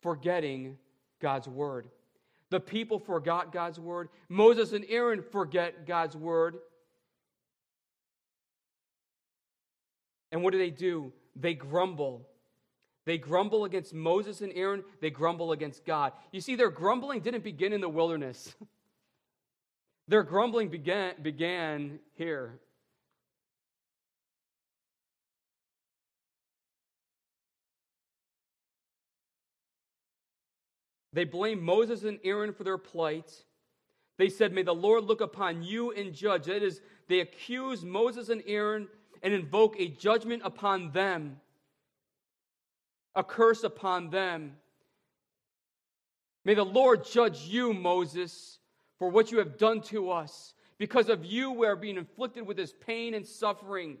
forgetting 0.00 0.78
God's 1.20 1.48
word. 1.48 1.88
The 2.50 2.60
people 2.60 2.98
forgot 2.98 3.52
God's 3.52 3.80
word. 3.80 4.08
Moses 4.28 4.72
and 4.72 4.84
Aaron 4.88 5.22
forget 5.22 5.86
God's 5.86 6.16
word. 6.16 6.56
And 10.30 10.42
what 10.42 10.52
do 10.52 10.58
they 10.58 10.70
do? 10.70 11.12
They 11.34 11.54
grumble. 11.54 12.26
They 13.04 13.18
grumble 13.18 13.64
against 13.64 13.94
Moses 13.94 14.40
and 14.40 14.52
Aaron. 14.54 14.84
They 15.00 15.10
grumble 15.10 15.52
against 15.52 15.84
God. 15.84 16.12
You 16.32 16.40
see, 16.40 16.56
their 16.56 16.70
grumbling 16.70 17.20
didn't 17.20 17.44
begin 17.44 17.72
in 17.72 17.80
the 17.80 17.88
wilderness. 17.88 18.54
their 20.08 20.22
grumbling 20.22 20.68
began, 20.68 21.14
began 21.22 21.98
here 22.14 22.60
They 31.16 31.24
blamed 31.24 31.62
Moses 31.62 32.04
and 32.04 32.18
Aaron 32.24 32.52
for 32.52 32.62
their 32.62 32.76
plight. 32.76 33.32
They 34.18 34.28
said, 34.28 34.52
May 34.52 34.64
the 34.64 34.74
Lord 34.74 35.04
look 35.04 35.22
upon 35.22 35.62
you 35.62 35.90
and 35.90 36.12
judge. 36.12 36.44
That 36.44 36.62
is, 36.62 36.82
they 37.08 37.20
accuse 37.20 37.82
Moses 37.82 38.28
and 38.28 38.42
Aaron 38.46 38.86
and 39.22 39.32
invoke 39.32 39.80
a 39.80 39.88
judgment 39.88 40.42
upon 40.44 40.92
them, 40.92 41.40
a 43.14 43.24
curse 43.24 43.64
upon 43.64 44.10
them. 44.10 44.56
May 46.44 46.52
the 46.52 46.66
Lord 46.66 47.06
judge 47.10 47.44
you, 47.44 47.72
Moses, 47.72 48.58
for 48.98 49.08
what 49.08 49.32
you 49.32 49.38
have 49.38 49.56
done 49.56 49.80
to 49.84 50.10
us. 50.10 50.52
Because 50.76 51.08
of 51.08 51.24
you, 51.24 51.50
we 51.50 51.66
are 51.66 51.76
being 51.76 51.96
inflicted 51.96 52.46
with 52.46 52.58
this 52.58 52.74
pain 52.86 53.14
and 53.14 53.26
suffering. 53.26 53.96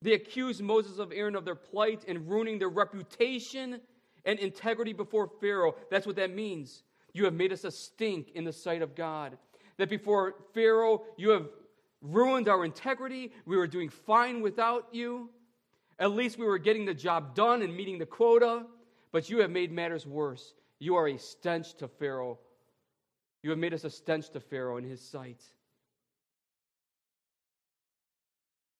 They 0.00 0.12
accuse 0.12 0.62
Moses 0.62 1.00
of 1.00 1.10
Aaron 1.12 1.34
of 1.34 1.44
their 1.44 1.56
plight 1.56 2.04
and 2.06 2.30
ruining 2.30 2.60
their 2.60 2.68
reputation 2.68 3.80
and 4.24 4.38
integrity 4.38 4.92
before 4.92 5.30
Pharaoh. 5.40 5.74
That's 5.90 6.06
what 6.06 6.16
that 6.16 6.34
means. 6.34 6.82
You 7.12 7.24
have 7.24 7.34
made 7.34 7.52
us 7.52 7.64
a 7.64 7.70
stink 7.70 8.30
in 8.34 8.44
the 8.44 8.52
sight 8.52 8.82
of 8.82 8.94
God. 8.94 9.36
That 9.76 9.88
before 9.88 10.34
Pharaoh, 10.54 11.02
you 11.16 11.30
have 11.30 11.48
ruined 12.00 12.48
our 12.48 12.64
integrity. 12.64 13.32
We 13.46 13.56
were 13.56 13.66
doing 13.66 13.88
fine 13.88 14.40
without 14.40 14.88
you. 14.92 15.30
At 15.98 16.12
least 16.12 16.38
we 16.38 16.46
were 16.46 16.58
getting 16.58 16.84
the 16.84 16.94
job 16.94 17.34
done 17.34 17.62
and 17.62 17.76
meeting 17.76 17.98
the 17.98 18.06
quota. 18.06 18.66
But 19.10 19.30
you 19.30 19.38
have 19.38 19.50
made 19.50 19.72
matters 19.72 20.06
worse. 20.06 20.54
You 20.78 20.96
are 20.96 21.08
a 21.08 21.18
stench 21.18 21.74
to 21.76 21.88
Pharaoh. 21.88 22.38
You 23.42 23.50
have 23.50 23.58
made 23.58 23.74
us 23.74 23.84
a 23.84 23.90
stench 23.90 24.30
to 24.30 24.40
Pharaoh 24.40 24.76
in 24.76 24.84
his 24.84 25.00
sight. 25.00 25.42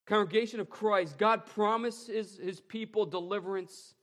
Congregation 0.06 0.58
of 0.58 0.70
Christ, 0.70 1.18
God 1.18 1.44
promises 1.44 2.38
his 2.42 2.60
people 2.60 3.04
deliverance 3.04 3.94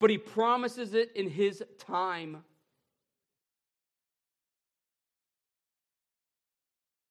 but 0.00 0.10
he 0.10 0.18
promises 0.18 0.94
it 0.94 1.12
in 1.14 1.28
his 1.28 1.62
time. 1.78 2.44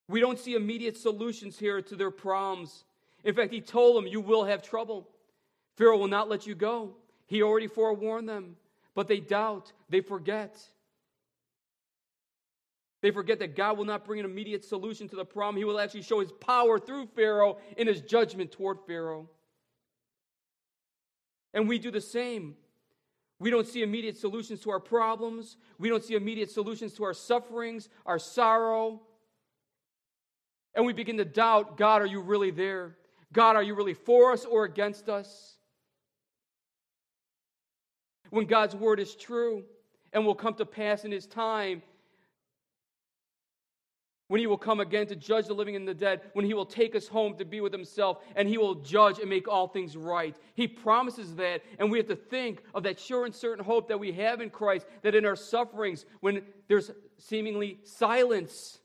We 0.07 0.19
don't 0.19 0.37
see 0.37 0.53
immediate 0.53 0.97
solutions 0.97 1.57
here 1.57 1.81
to 1.81 1.95
their 1.95 2.11
problems. 2.11 2.83
In 3.23 3.33
fact, 3.33 3.51
he 3.53 3.61
told 3.61 3.95
them, 3.95 4.05
You 4.05 4.21
will 4.21 4.43
have 4.43 4.61
trouble. 4.61 5.09
Pharaoh 5.75 5.97
will 5.97 6.07
not 6.07 6.29
let 6.29 6.45
you 6.45 6.55
go. 6.55 6.95
He 7.25 7.41
already 7.41 7.67
forewarned 7.67 8.29
them, 8.29 8.57
but 8.93 9.07
they 9.07 9.19
doubt, 9.19 9.71
they 9.89 10.01
forget. 10.01 10.59
They 13.01 13.11
forget 13.11 13.39
that 13.39 13.55
God 13.55 13.77
will 13.77 13.85
not 13.85 14.05
bring 14.05 14.19
an 14.19 14.25
immediate 14.25 14.63
solution 14.63 15.09
to 15.09 15.15
the 15.15 15.25
problem. 15.25 15.57
He 15.57 15.65
will 15.65 15.79
actually 15.79 16.03
show 16.03 16.19
his 16.19 16.31
power 16.31 16.79
through 16.79 17.07
Pharaoh 17.07 17.57
in 17.75 17.87
his 17.87 18.01
judgment 18.01 18.51
toward 18.51 18.77
Pharaoh. 18.87 19.29
And 21.53 21.67
we 21.67 21.79
do 21.79 21.91
the 21.91 22.01
same. 22.01 22.55
We 23.43 23.49
don't 23.49 23.67
see 23.67 23.83
immediate 23.83 24.15
solutions 24.15 24.61
to 24.61 24.69
our 24.69 24.79
problems. 24.79 25.57
We 25.77 25.89
don't 25.89 26.01
see 26.01 26.15
immediate 26.15 26.49
solutions 26.49 26.93
to 26.93 27.03
our 27.03 27.13
sufferings, 27.13 27.89
our 28.05 28.17
sorrow. 28.17 29.01
And 30.73 30.85
we 30.85 30.93
begin 30.93 31.17
to 31.17 31.25
doubt 31.25 31.75
God, 31.75 32.01
are 32.01 32.05
you 32.05 32.21
really 32.21 32.51
there? 32.51 32.95
God, 33.33 33.57
are 33.57 33.61
you 33.61 33.75
really 33.75 33.95
for 33.95 34.31
us 34.31 34.45
or 34.45 34.63
against 34.63 35.09
us? 35.09 35.57
When 38.29 38.45
God's 38.45 38.77
word 38.77 39.01
is 39.01 39.13
true 39.13 39.65
and 40.13 40.25
will 40.25 40.35
come 40.35 40.53
to 40.53 40.65
pass 40.65 41.03
in 41.03 41.11
his 41.11 41.25
time, 41.25 41.81
when 44.33 44.39
he 44.39 44.47
will 44.47 44.57
come 44.57 44.79
again 44.79 45.05
to 45.05 45.15
judge 45.15 45.45
the 45.45 45.53
living 45.53 45.75
and 45.75 45.87
the 45.87 45.93
dead, 45.93 46.19
when 46.33 46.43
he 46.43 46.55
will 46.55 46.65
take 46.65 46.95
us 46.95 47.07
home 47.07 47.37
to 47.37 47.45
be 47.45 47.61
with 47.61 47.71
himself, 47.71 48.17
and 48.35 48.49
he 48.49 48.57
will 48.57 48.73
judge 48.73 49.19
and 49.19 49.29
make 49.29 49.47
all 49.47 49.67
things 49.67 49.95
right. 49.95 50.35
He 50.55 50.67
promises 50.67 51.35
that, 51.35 51.61
and 51.77 51.91
we 51.91 51.99
have 51.99 52.07
to 52.07 52.15
think 52.15 52.63
of 52.73 52.81
that 52.81 52.99
sure 52.99 53.25
and 53.25 53.35
certain 53.35 53.63
hope 53.63 53.89
that 53.89 53.99
we 53.99 54.11
have 54.13 54.41
in 54.41 54.49
Christ, 54.49 54.87
that 55.03 55.13
in 55.13 55.23
our 55.23 55.35
sufferings, 55.35 56.07
when 56.21 56.41
there's 56.67 56.89
seemingly 57.19 57.77
silence, 57.83 58.79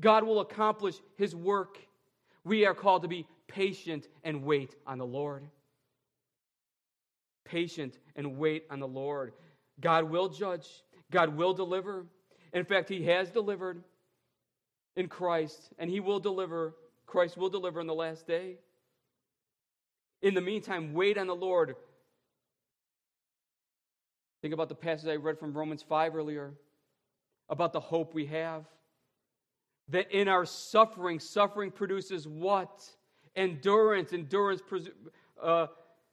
God 0.00 0.24
will 0.24 0.40
accomplish 0.40 0.94
his 1.18 1.36
work. 1.36 1.76
We 2.44 2.64
are 2.64 2.74
called 2.74 3.02
to 3.02 3.08
be 3.08 3.26
patient 3.46 4.08
and 4.22 4.42
wait 4.42 4.74
on 4.86 4.96
the 4.96 5.04
Lord. 5.04 5.44
Patient 7.44 7.98
and 8.16 8.38
wait 8.38 8.64
on 8.70 8.80
the 8.80 8.88
Lord. 8.88 9.34
God 9.78 10.04
will 10.04 10.30
judge, 10.30 10.66
God 11.10 11.36
will 11.36 11.52
deliver. 11.52 12.06
In 12.54 12.64
fact, 12.64 12.88
he 12.88 13.04
has 13.04 13.30
delivered 13.30 13.82
in 14.96 15.08
Christ, 15.08 15.70
and 15.78 15.90
he 15.90 16.00
will 16.00 16.20
deliver. 16.20 16.74
Christ 17.04 17.36
will 17.36 17.50
deliver 17.50 17.80
in 17.80 17.86
the 17.86 17.94
last 17.94 18.26
day. 18.26 18.56
In 20.22 20.34
the 20.34 20.40
meantime, 20.40 20.94
wait 20.94 21.18
on 21.18 21.26
the 21.26 21.34
Lord. 21.34 21.76
Think 24.40 24.54
about 24.54 24.68
the 24.68 24.74
passage 24.74 25.08
I 25.08 25.16
read 25.16 25.38
from 25.38 25.52
Romans 25.52 25.82
5 25.82 26.14
earlier 26.14 26.54
about 27.48 27.72
the 27.72 27.80
hope 27.80 28.14
we 28.14 28.26
have. 28.26 28.64
That 29.88 30.10
in 30.12 30.28
our 30.28 30.46
suffering, 30.46 31.18
suffering 31.18 31.70
produces 31.70 32.26
what? 32.26 32.88
Endurance. 33.36 34.12
Endurance 34.12 34.62
uh, 35.42 35.66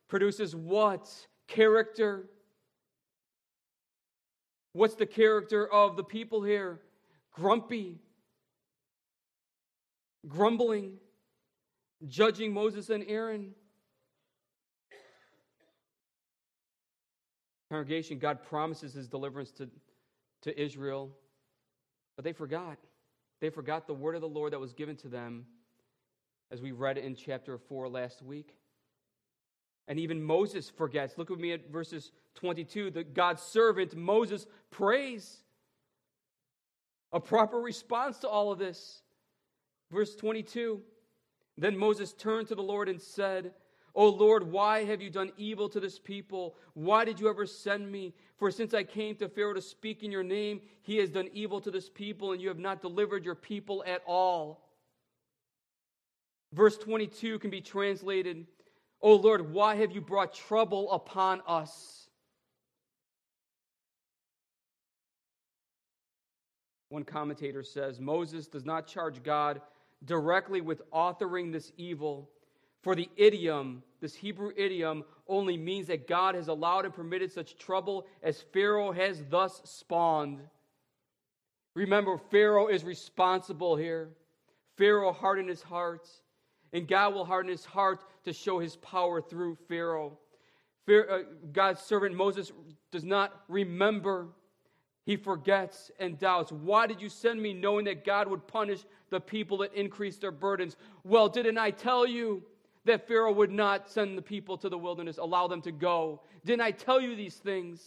produces 0.08 0.56
what? 0.56 1.10
Character. 1.47 2.25
What's 4.73 4.95
the 4.95 5.05
character 5.05 5.67
of 5.67 5.97
the 5.97 6.03
people 6.03 6.43
here? 6.43 6.79
Grumpy, 7.34 7.99
grumbling, 10.27 10.97
judging 12.07 12.53
Moses 12.53 12.89
and 12.89 13.03
Aaron. 13.07 13.53
Congregation, 17.69 18.19
God 18.19 18.43
promises 18.43 18.93
his 18.93 19.07
deliverance 19.07 19.51
to, 19.51 19.69
to 20.41 20.62
Israel, 20.62 21.10
but 22.15 22.25
they 22.25 22.34
forgot. 22.34 22.77
They 23.39 23.49
forgot 23.49 23.88
the 23.88 23.93
word 23.93 24.15
of 24.15 24.21
the 24.21 24.27
Lord 24.27 24.53
that 24.53 24.60
was 24.60 24.73
given 24.73 24.95
to 24.97 25.07
them, 25.07 25.45
as 26.51 26.62
we 26.62 26.71
read 26.71 26.97
in 26.97 27.15
chapter 27.15 27.57
4 27.57 27.88
last 27.88 28.21
week. 28.21 28.61
And 29.91 29.99
even 29.99 30.23
Moses 30.23 30.69
forgets. 30.69 31.17
Look 31.17 31.30
with 31.30 31.41
me 31.41 31.51
at 31.51 31.69
verses 31.69 32.13
22. 32.36 32.91
The 32.91 33.04
God's 33.04 33.41
servant 33.41 33.93
Moses 33.93 34.47
prays. 34.69 35.43
a 37.12 37.19
proper 37.19 37.58
response 37.60 38.19
to 38.19 38.30
all 38.30 38.54
of 38.54 38.58
this. 38.58 39.01
Verse 39.91 40.15
22 40.15 40.80
Then 41.58 41.77
Moses 41.77 42.13
turned 42.13 42.47
to 42.47 42.56
the 42.56 42.63
Lord 42.63 42.88
and 42.88 43.01
said, 43.01 43.51
O 43.93 44.08
Lord, 44.08 44.49
why 44.49 44.86
have 44.86 45.01
you 45.01 45.10
done 45.10 45.34
evil 45.36 45.67
to 45.67 45.82
this 45.82 45.99
people? 45.99 46.56
Why 46.73 47.04
did 47.04 47.19
you 47.19 47.30
ever 47.30 47.45
send 47.45 47.91
me? 47.91 48.13
For 48.38 48.49
since 48.49 48.73
I 48.73 48.84
came 48.84 49.17
to 49.17 49.27
Pharaoh 49.27 49.56
to 49.56 49.62
speak 49.62 50.04
in 50.04 50.12
your 50.12 50.23
name, 50.23 50.62
he 50.84 50.99
has 50.99 51.10
done 51.10 51.27
evil 51.34 51.60
to 51.60 51.69
this 51.69 51.89
people, 51.89 52.32
and 52.32 52.41
you 52.41 52.47
have 52.47 52.60
not 52.60 52.82
delivered 52.82 53.25
your 53.25 53.36
people 53.36 53.84
at 53.86 54.04
all. 54.08 54.69
Verse 56.54 56.77
22 56.77 57.39
can 57.39 57.49
be 57.49 57.60
translated, 57.60 58.47
O 59.01 59.15
Lord, 59.15 59.53
why 59.53 59.75
have 59.75 59.91
you 59.91 60.01
brought 60.01 60.33
trouble 60.33 60.91
upon 60.91 61.41
us? 61.47 62.07
One 66.89 67.03
commentator 67.03 67.63
says 67.63 67.99
Moses 67.99 68.47
does 68.47 68.65
not 68.65 68.85
charge 68.85 69.23
God 69.23 69.61
directly 70.05 70.61
with 70.61 70.81
authoring 70.91 71.51
this 71.51 71.71
evil 71.77 72.29
for 72.81 72.95
the 72.95 73.09
idiom, 73.15 73.83
this 74.01 74.15
Hebrew 74.15 74.51
idiom, 74.57 75.03
only 75.27 75.55
means 75.55 75.87
that 75.87 76.07
God 76.07 76.35
has 76.35 76.47
allowed 76.47 76.85
and 76.85 76.93
permitted 76.93 77.31
such 77.31 77.57
trouble 77.57 78.07
as 78.23 78.41
Pharaoh 78.53 78.91
has 78.91 79.23
thus 79.29 79.61
spawned. 79.63 80.39
Remember, 81.75 82.17
Pharaoh 82.17 82.67
is 82.67 82.83
responsible 82.83 83.75
here. 83.75 84.09
Pharaoh 84.77 85.13
hardened 85.13 85.49
his 85.49 85.61
heart, 85.61 86.09
and 86.73 86.88
God 86.88 87.13
will 87.13 87.25
harden 87.25 87.51
his 87.51 87.65
heart 87.65 88.03
to 88.23 88.34
show 88.34 88.60
his 88.60 88.75
power 88.77 89.21
through 89.21 89.57
Pharaoh. 89.67 90.17
Uh, 90.89 91.19
God's 91.51 91.81
servant 91.81 92.15
Moses 92.15 92.51
does 92.91 93.03
not 93.03 93.43
remember. 93.47 94.27
He 95.05 95.15
forgets 95.15 95.91
and 95.99 96.19
doubts. 96.19 96.51
Why 96.51 96.88
did 96.88 97.01
you 97.01 97.10
send 97.10 97.41
me 97.41 97.53
knowing 97.53 97.86
that 97.86 98.05
God 98.05 98.27
would 98.27 98.47
punish 98.47 98.81
the 99.10 99.19
people 99.19 99.57
that 99.60 99.73
increased 99.73 100.21
their 100.21 100.31
burdens? 100.31 100.75
Well, 101.03 101.29
didn't 101.29 101.57
I 101.57 101.71
tell 101.71 102.05
you? 102.05 102.43
that 102.86 103.07
Pharaoh 103.07 103.31
would 103.31 103.51
not 103.51 103.89
send 103.89 104.17
the 104.17 104.21
people 104.21 104.57
to 104.57 104.69
the 104.69 104.77
wilderness, 104.77 105.17
allow 105.17 105.47
them 105.47 105.62
to 105.62 105.71
go. 105.71 106.21
Didn't 106.45 106.62
I 106.62 106.71
tell 106.71 106.99
you 106.99 107.15
these 107.15 107.36
things? 107.36 107.79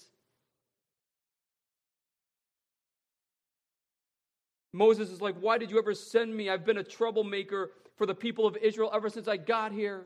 Moses 4.73 5.11
is 5.11 5.20
like, 5.20 5.37
Why 5.37 5.59
did 5.59 5.70
you 5.70 5.79
ever 5.79 5.94
send 5.94 6.35
me? 6.35 6.51
I've 6.51 6.64
been 6.64 6.79
a 6.79 6.85
troublemaker 6.85 7.70
for 7.96 8.07
the 8.07 8.14
people 8.14 8.46
of 8.46 8.57
Israel 8.57 8.90
ever 8.92 9.09
since 9.09 9.28
I 9.28 9.37
got 9.37 9.72
here. 9.72 10.04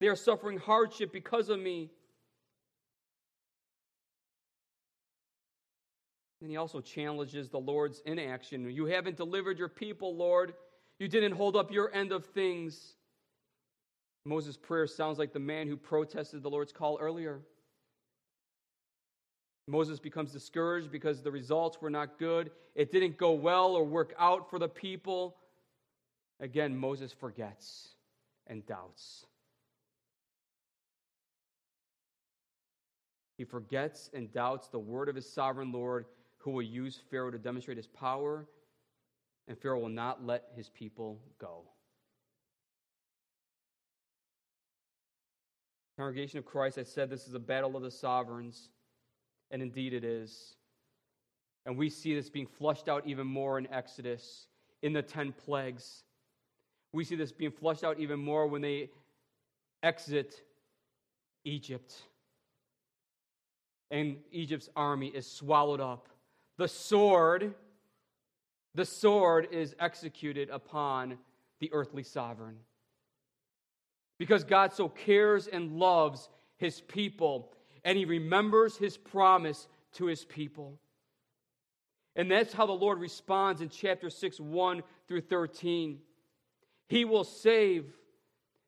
They 0.00 0.08
are 0.08 0.16
suffering 0.16 0.58
hardship 0.58 1.12
because 1.12 1.48
of 1.48 1.58
me. 1.58 1.90
And 6.40 6.50
he 6.50 6.56
also 6.58 6.80
challenges 6.80 7.48
the 7.48 7.58
Lord's 7.58 8.02
inaction. 8.04 8.68
You 8.70 8.86
haven't 8.86 9.16
delivered 9.16 9.58
your 9.58 9.68
people, 9.68 10.14
Lord. 10.14 10.52
You 10.98 11.08
didn't 11.08 11.32
hold 11.32 11.56
up 11.56 11.72
your 11.72 11.92
end 11.94 12.12
of 12.12 12.26
things. 12.26 12.94
Moses' 14.24 14.56
prayer 14.56 14.86
sounds 14.86 15.18
like 15.18 15.32
the 15.32 15.40
man 15.40 15.66
who 15.66 15.76
protested 15.76 16.42
the 16.42 16.50
Lord's 16.50 16.72
call 16.72 16.98
earlier. 17.00 17.40
Moses 19.68 19.98
becomes 19.98 20.32
discouraged 20.32 20.92
because 20.92 21.22
the 21.22 21.30
results 21.30 21.80
were 21.80 21.90
not 21.90 22.18
good. 22.18 22.50
It 22.74 22.92
didn't 22.92 23.16
go 23.16 23.32
well 23.32 23.74
or 23.74 23.84
work 23.84 24.14
out 24.18 24.48
for 24.48 24.58
the 24.58 24.68
people. 24.68 25.36
Again, 26.38 26.76
Moses 26.76 27.12
forgets 27.12 27.88
and 28.46 28.64
doubts. 28.66 29.26
He 33.38 33.44
forgets 33.44 34.08
and 34.14 34.32
doubts 34.32 34.68
the 34.68 34.78
word 34.78 35.08
of 35.08 35.16
his 35.16 35.28
sovereign 35.28 35.72
Lord 35.72 36.06
who 36.38 36.52
will 36.52 36.62
use 36.62 37.00
Pharaoh 37.10 37.30
to 37.30 37.38
demonstrate 37.38 37.76
his 37.76 37.88
power 37.88 38.46
and 39.48 39.58
Pharaoh 39.58 39.78
will 39.78 39.88
not 39.88 40.24
let 40.24 40.44
his 40.54 40.68
people 40.68 41.20
go. 41.38 41.62
Congregation 45.96 46.38
of 46.38 46.44
Christ, 46.44 46.78
I 46.78 46.82
said 46.82 47.08
this 47.08 47.26
is 47.26 47.34
a 47.34 47.38
battle 47.38 47.76
of 47.76 47.82
the 47.82 47.90
sovereigns, 47.90 48.68
and 49.50 49.62
indeed 49.62 49.92
it 49.92 50.04
is. 50.04 50.54
And 51.64 51.76
we 51.76 51.90
see 51.90 52.14
this 52.14 52.30
being 52.30 52.46
flushed 52.46 52.88
out 52.88 53.06
even 53.06 53.26
more 53.26 53.58
in 53.58 53.66
Exodus, 53.72 54.46
in 54.82 54.92
the 54.92 55.02
10 55.02 55.32
plagues. 55.32 56.04
We 56.92 57.04
see 57.04 57.16
this 57.16 57.32
being 57.32 57.50
flushed 57.50 57.84
out 57.84 57.98
even 57.98 58.18
more 58.20 58.46
when 58.46 58.62
they 58.62 58.90
exit 59.82 60.42
Egypt. 61.44 61.94
And 63.90 64.16
Egypt's 64.30 64.68
army 64.76 65.08
is 65.08 65.26
swallowed 65.26 65.80
up. 65.80 66.08
The 66.58 66.68
sword 66.68 67.54
the 68.76 68.84
sword 68.84 69.48
is 69.52 69.74
executed 69.80 70.50
upon 70.50 71.16
the 71.60 71.72
earthly 71.72 72.02
sovereign. 72.02 72.56
Because 74.18 74.44
God 74.44 74.74
so 74.74 74.86
cares 74.86 75.46
and 75.46 75.78
loves 75.78 76.28
his 76.58 76.82
people, 76.82 77.54
and 77.86 77.96
he 77.96 78.04
remembers 78.04 78.76
his 78.76 78.96
promise 78.96 79.68
to 79.92 80.06
his 80.06 80.24
people. 80.24 80.76
And 82.16 82.28
that's 82.28 82.52
how 82.52 82.66
the 82.66 82.72
Lord 82.72 82.98
responds 82.98 83.60
in 83.60 83.68
chapter 83.68 84.10
6, 84.10 84.40
1 84.40 84.82
through 85.06 85.20
13. 85.20 86.00
He 86.88 87.04
will 87.04 87.22
save, 87.22 87.84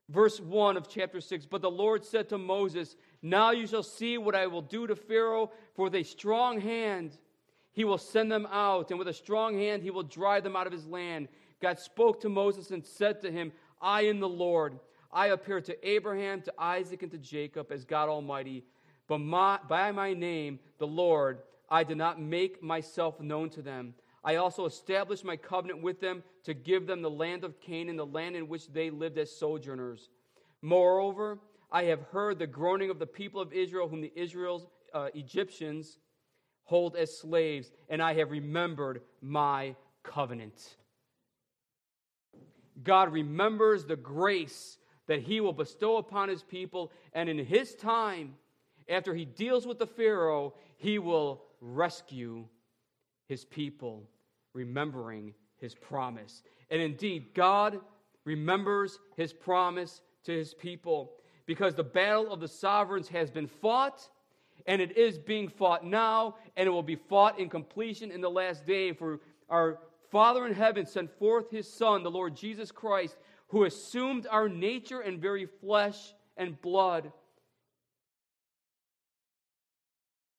verse 0.09 0.38
1 0.38 0.76
of 0.76 0.88
chapter 0.88 1.20
6. 1.20 1.46
But 1.46 1.62
the 1.62 1.70
Lord 1.70 2.04
said 2.04 2.28
to 2.28 2.38
Moses, 2.38 2.94
Now 3.20 3.50
you 3.50 3.66
shall 3.66 3.83
see 3.83 4.18
what 4.18 4.37
I 4.37 4.46
will 4.46 4.62
do 4.62 4.87
to 4.87 4.94
Pharaoh, 4.94 5.50
for 5.74 5.87
with 5.87 5.96
a 5.96 6.04
strong 6.04 6.61
hand 6.61 7.18
he 7.72 7.83
will 7.85 7.98
send 7.98 8.31
them 8.31 8.46
out, 8.52 8.90
and 8.90 9.00
with 9.00 9.09
a 9.09 9.12
strong 9.12 9.59
hand 9.59 9.83
he 9.83 9.90
will 9.90 10.04
drive 10.04 10.44
them 10.44 10.54
out 10.54 10.68
of 10.68 10.72
his 10.72 10.87
land. 10.87 11.26
God 11.61 11.81
spoke 11.81 12.20
to 12.20 12.28
Moses 12.28 12.70
and 12.70 12.87
said 12.87 13.20
to 13.22 13.33
him, 13.33 13.50
I 13.83 14.02
am 14.02 14.20
the 14.20 14.28
Lord. 14.28 14.78
I 15.11 15.28
appeared 15.28 15.64
to 15.64 15.88
Abraham, 15.88 16.40
to 16.42 16.52
Isaac, 16.57 17.02
and 17.02 17.11
to 17.11 17.18
Jacob 17.18 17.72
as 17.72 17.85
God 17.85 18.09
Almighty. 18.09 18.64
But 19.09 19.18
my, 19.18 19.59
by 19.68 19.90
my 19.90 20.12
name, 20.12 20.61
the 20.79 20.87
Lord, 20.87 21.38
I 21.68 21.83
did 21.83 21.97
not 21.97 22.21
make 22.21 22.62
myself 22.62 23.21
known 23.21 23.51
to 23.51 23.62
them. 23.62 23.94
I 24.23 24.37
also 24.37 24.66
established 24.66 25.25
my 25.25 25.37
covenant 25.37 25.83
with 25.83 26.01
them 26.01 26.23
to 26.44 26.55
give 26.55 26.87
them 26.87 27.03
the 27.03 27.11
land 27.11 27.44
of 27.44 27.61
Canaan, 27.61 27.97
the 27.97 28.07
land 28.07 28.37
in 28.37 28.49
which 28.49 28.73
they 28.73 28.90
lived 28.90 29.16
as 29.18 29.35
sojourners. 29.35 30.11
Moreover, 30.61 31.38
I 31.71 31.85
have 31.85 32.01
heard 32.12 32.38
the 32.38 32.47
groaning 32.47 32.90
of 32.90 32.99
the 32.99 33.07
people 33.07 33.40
of 33.40 33.53
Israel, 33.53 33.88
whom 33.88 34.01
the 34.01 34.12
Israel's 34.14 34.66
uh, 34.92 35.09
Egyptians 35.14 35.99
hold 36.64 36.97
as 36.97 37.16
slaves, 37.16 37.71
and 37.88 38.03
I 38.03 38.14
have 38.14 38.31
remembered 38.31 39.01
my 39.23 39.75
covenant. 40.03 40.77
God 42.83 43.12
remembers 43.12 43.85
the 43.85 43.97
grace 43.97 44.79
that 45.07 45.23
he 45.23 45.40
will 45.40 45.53
bestow 45.55 45.97
upon 45.97 46.29
his 46.29 46.42
people, 46.42 46.92
and 47.14 47.29
in 47.29 47.38
his 47.38 47.75
time, 47.75 48.35
after 48.88 49.14
he 49.14 49.24
deals 49.24 49.66
with 49.66 49.79
the 49.79 49.87
Pharaoh, 49.87 50.55
he 50.77 50.98
will 50.98 51.42
rescue 51.61 52.46
his 53.27 53.44
people, 53.44 54.09
remembering 54.55 55.35
his 55.59 55.74
promise. 55.74 56.42
And 56.70 56.81
indeed, 56.81 57.35
God 57.35 57.81
remembers 58.24 58.98
his 59.16 59.33
promise 59.33 60.03
to 60.24 60.33
his 60.33 60.55
people 60.55 61.12
because 61.46 61.74
the 61.74 61.85
battle 61.85 62.33
of 62.33 62.40
the 62.40 62.48
sovereigns 62.48 63.09
has 63.09 63.31
been 63.31 63.46
fought 63.46 64.09
and 64.66 64.83
it 64.83 64.96
is 64.98 65.18
being 65.18 65.48
fought 65.48 65.85
now, 65.85 66.37
and 66.57 66.66
it 66.66 66.70
will 66.70 66.83
be 66.83 66.96
fought 66.96 67.38
in 67.38 67.48
completion 67.48 68.11
in 68.11 68.20
the 68.20 68.31
last 68.31 68.66
day. 68.66 68.92
For 68.92 69.20
our 69.48 69.79
Father 70.11 70.46
in 70.46 70.53
heaven 70.53 70.85
sent 70.85 71.11
forth 71.18 71.51
his 71.51 71.72
Son, 71.72 72.03
the 72.03 72.11
Lord 72.11 72.37
Jesus 72.37 72.70
Christ, 72.70 73.16
who 73.48 73.64
assumed 73.64 74.27
our 74.31 74.46
nature 74.46 75.01
and 75.01 75.20
very 75.20 75.46
flesh 75.46 76.12
and 76.37 76.61
blood 76.61 77.12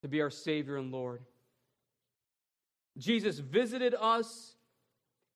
to 0.02 0.08
be 0.08 0.22
our 0.22 0.30
Savior 0.30 0.78
and 0.78 0.92
Lord. 0.92 1.22
Jesus 2.98 3.40
visited 3.40 3.96
us 4.00 4.56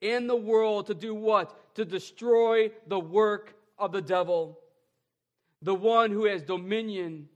in 0.01 0.27
the 0.27 0.35
world 0.35 0.87
to 0.87 0.93
do 0.93 1.15
what? 1.15 1.75
To 1.75 1.85
destroy 1.85 2.71
the 2.87 2.99
work 2.99 3.55
of 3.77 3.91
the 3.91 4.01
devil, 4.01 4.59
the 5.61 5.75
one 5.75 6.11
who 6.11 6.25
has 6.25 6.41
dominion 6.41 7.29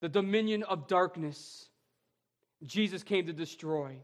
the 0.00 0.08
dominion 0.08 0.62
of 0.62 0.86
darkness, 0.86 1.68
Jesus 2.64 3.02
came 3.02 3.26
to 3.26 3.32
destroy. 3.32 3.96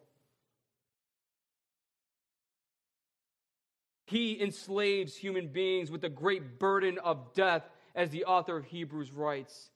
He 4.07 4.40
enslaves 4.40 5.16
human 5.16 5.48
beings 5.48 5.90
with 5.90 6.02
the 6.02 6.09
great 6.09 6.59
burden 6.59 6.98
of 6.98 7.33
death, 7.35 7.62
as 7.94 8.11
the 8.11 8.26
author 8.26 8.59
of 8.59 8.66
Hebrews 8.66 9.11
writes. 9.11 9.70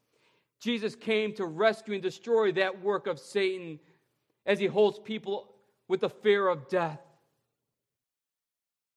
Jesus 0.61 0.95
came 0.95 1.33
to 1.35 1.45
rescue 1.45 1.95
and 1.95 2.03
destroy 2.03 2.53
that 2.53 2.83
work 2.83 3.07
of 3.07 3.19
Satan 3.19 3.81
as 4.47 4.59
he 4.59 4.67
holds 4.67 4.99
people 4.99 5.49
with 5.89 6.01
the 6.01 6.11
fear 6.11 6.47
of 6.47 6.69
death. 6.69 7.01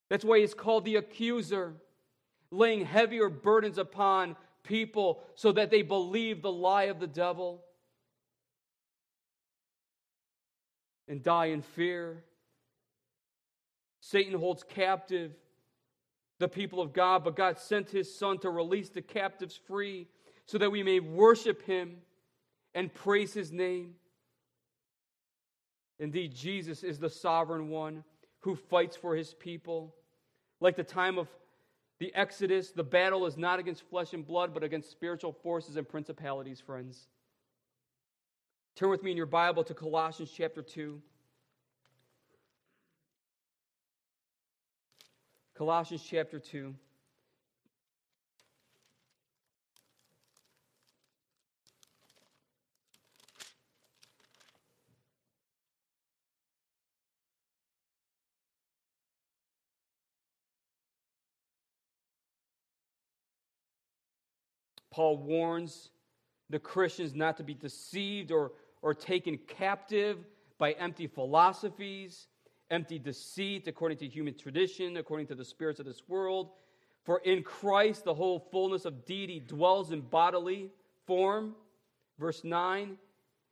That's 0.10 0.26
why 0.26 0.40
he's 0.40 0.54
called 0.54 0.86
the 0.86 0.98
accuser, 0.98 1.74
laying 2.52 2.86
heavier 2.86 3.30
burdens 3.30 3.78
upon 3.78 4.36
people 4.64 5.22
so 5.36 5.52
that 5.54 5.72
they 5.72 5.82
believe 5.82 6.42
the 6.42 6.52
lie 6.52 6.84
of 6.84 7.00
the 7.00 7.08
devil. 7.08 7.64
and 11.08 11.22
die 11.22 11.48
in 11.48 11.62
fear. 11.62 12.24
Satan 14.00 14.38
holds 14.38 14.64
captive 14.64 15.32
the 16.40 16.48
people 16.48 16.82
of 16.82 16.94
God, 16.94 17.24
but 17.24 17.36
God 17.36 17.60
sent 17.60 17.90
his 17.90 18.14
Son 18.14 18.38
to 18.40 18.50
release 18.50 18.90
the 18.90 19.02
captives 19.02 19.60
free 19.68 20.08
so 20.46 20.58
that 20.58 20.72
we 20.72 20.84
may 20.84 21.00
worship 21.00 21.64
him 21.64 21.98
and 22.74 22.94
praise 22.94 23.34
his 23.34 23.52
name. 23.52 23.96
Indeed, 26.00 26.36
Jesus 26.36 26.84
is 26.84 27.00
the 27.00 27.10
sovereign 27.10 27.70
one 27.70 28.04
who 28.40 28.56
fights 28.56 28.96
for 28.96 29.16
his 29.16 29.34
people. 29.34 29.96
Like 30.60 30.76
the 30.76 30.84
time 30.84 31.18
of 31.18 31.28
the 32.00 32.14
Exodus, 32.14 32.72
the 32.72 32.84
battle 32.84 33.26
is 33.26 33.38
not 33.38 33.60
against 33.60 33.88
flesh 33.90 34.14
and 34.14 34.26
blood, 34.26 34.54
but 34.54 34.64
against 34.64 34.92
spiritual 34.92 35.32
forces 35.32 35.78
and 35.78 35.88
principalities, 35.88 36.60
friends. 36.60 37.08
Turn 38.76 38.90
with 38.90 39.04
me 39.04 39.12
in 39.12 39.18
your 39.18 39.28
Bible 39.28 39.64
to 39.64 39.74
Colossians 39.74 40.32
chapter 40.36 40.62
2. 40.62 41.02
Colossians 45.56 46.04
chapter 46.04 46.40
2. 46.40 46.74
Paul 64.94 65.18
warns 65.18 65.90
the 66.50 66.60
Christians 66.60 67.14
not 67.14 67.36
to 67.38 67.44
be 67.44 67.54
deceived 67.54 68.32
or, 68.32 68.54
or 68.82 68.94
taken 68.94 69.38
captive 69.48 70.20
by 70.58 70.72
empty 70.74 71.08
philosophies 71.08 72.28
empty 72.74 72.98
deceit 72.98 73.68
according 73.68 74.00
to 74.00 74.08
human 74.08 74.36
tradition, 74.36 74.98
according 74.98 75.28
to 75.28 75.36
the 75.36 75.46
spirits 75.46 75.80
of 75.80 75.86
this 75.86 76.02
world. 76.08 76.50
For 77.04 77.20
in 77.20 77.44
Christ 77.44 78.04
the 78.04 78.14
whole 78.14 78.40
fullness 78.40 78.86
of 78.86 79.06
deity 79.06 79.40
dwells 79.40 79.92
in 79.92 80.02
bodily 80.02 80.72
form. 81.06 81.56
Verse 82.20 82.44
9, 82.44 82.98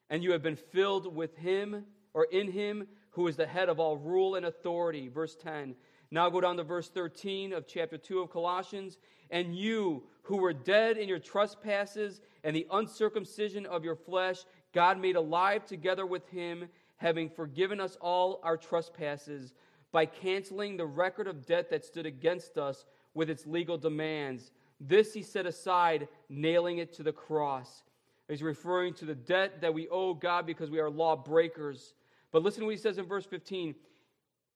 and 0.10 0.24
you 0.24 0.32
have 0.32 0.44
been 0.44 0.56
filled 0.56 1.16
with 1.16 1.36
him 1.36 1.86
or 2.14 2.26
in 2.32 2.52
him 2.52 2.88
who 3.12 3.28
is 3.28 3.36
the 3.36 3.46
head 3.46 3.70
of 3.70 3.80
all 3.80 3.98
rule 3.98 4.36
and 4.36 4.46
authority. 4.46 5.08
Verse 5.08 5.36
10. 5.36 5.76
Now 6.12 6.30
go 6.30 6.42
down 6.42 6.58
to 6.58 6.64
verse 6.64 6.90
13 6.90 7.54
of 7.54 7.68
chapter 7.68 7.98
2 7.98 8.20
of 8.20 8.30
Colossians. 8.30 8.98
And 9.30 9.56
you 9.56 10.04
who 10.24 10.38
were 10.38 10.54
dead 10.54 10.98
in 10.98 11.08
your 11.08 11.20
trespasses 11.20 12.22
and 12.44 12.56
the 12.56 12.68
uncircumcision 12.72 13.66
of 13.66 13.86
your 13.86 13.96
flesh, 13.96 14.44
God 14.74 15.00
made 15.00 15.16
alive 15.16 15.66
together 15.66 16.06
with 16.06 16.28
him 16.30 16.68
having 16.98 17.30
forgiven 17.30 17.80
us 17.80 17.98
all 18.00 18.40
our 18.44 18.58
trespasses 18.58 19.54
by 19.92 20.06
canceling 20.06 20.78
the 20.78 20.86
record 20.86 21.28
of 21.28 21.46
debt 21.46 21.70
that 21.70 21.84
stood 21.84 22.06
against 22.06 22.58
us 22.58 22.86
with 23.14 23.30
its 23.30 23.48
legal 23.48 23.78
demands. 23.78 24.52
This 24.80 25.14
he 25.14 25.24
set 25.24 25.46
aside, 25.46 26.08
nailing 26.30 26.78
it 26.78 26.94
to 26.94 27.04
the 27.04 27.12
cross. 27.12 27.84
He's 28.30 28.44
referring 28.44 28.94
to 28.96 29.06
the 29.06 29.16
debt 29.16 29.62
that 29.62 29.74
we 29.74 29.90
owe 29.90 30.14
God 30.14 30.46
because 30.46 30.70
we 30.70 30.80
are 30.80 30.90
lawbreakers. 30.90 31.94
But 32.32 32.44
listen 32.44 32.62
to 32.62 32.66
what 32.68 32.76
he 32.76 32.82
says 32.82 32.98
in 32.98 33.06
verse 33.06 33.26
15. 33.26 33.76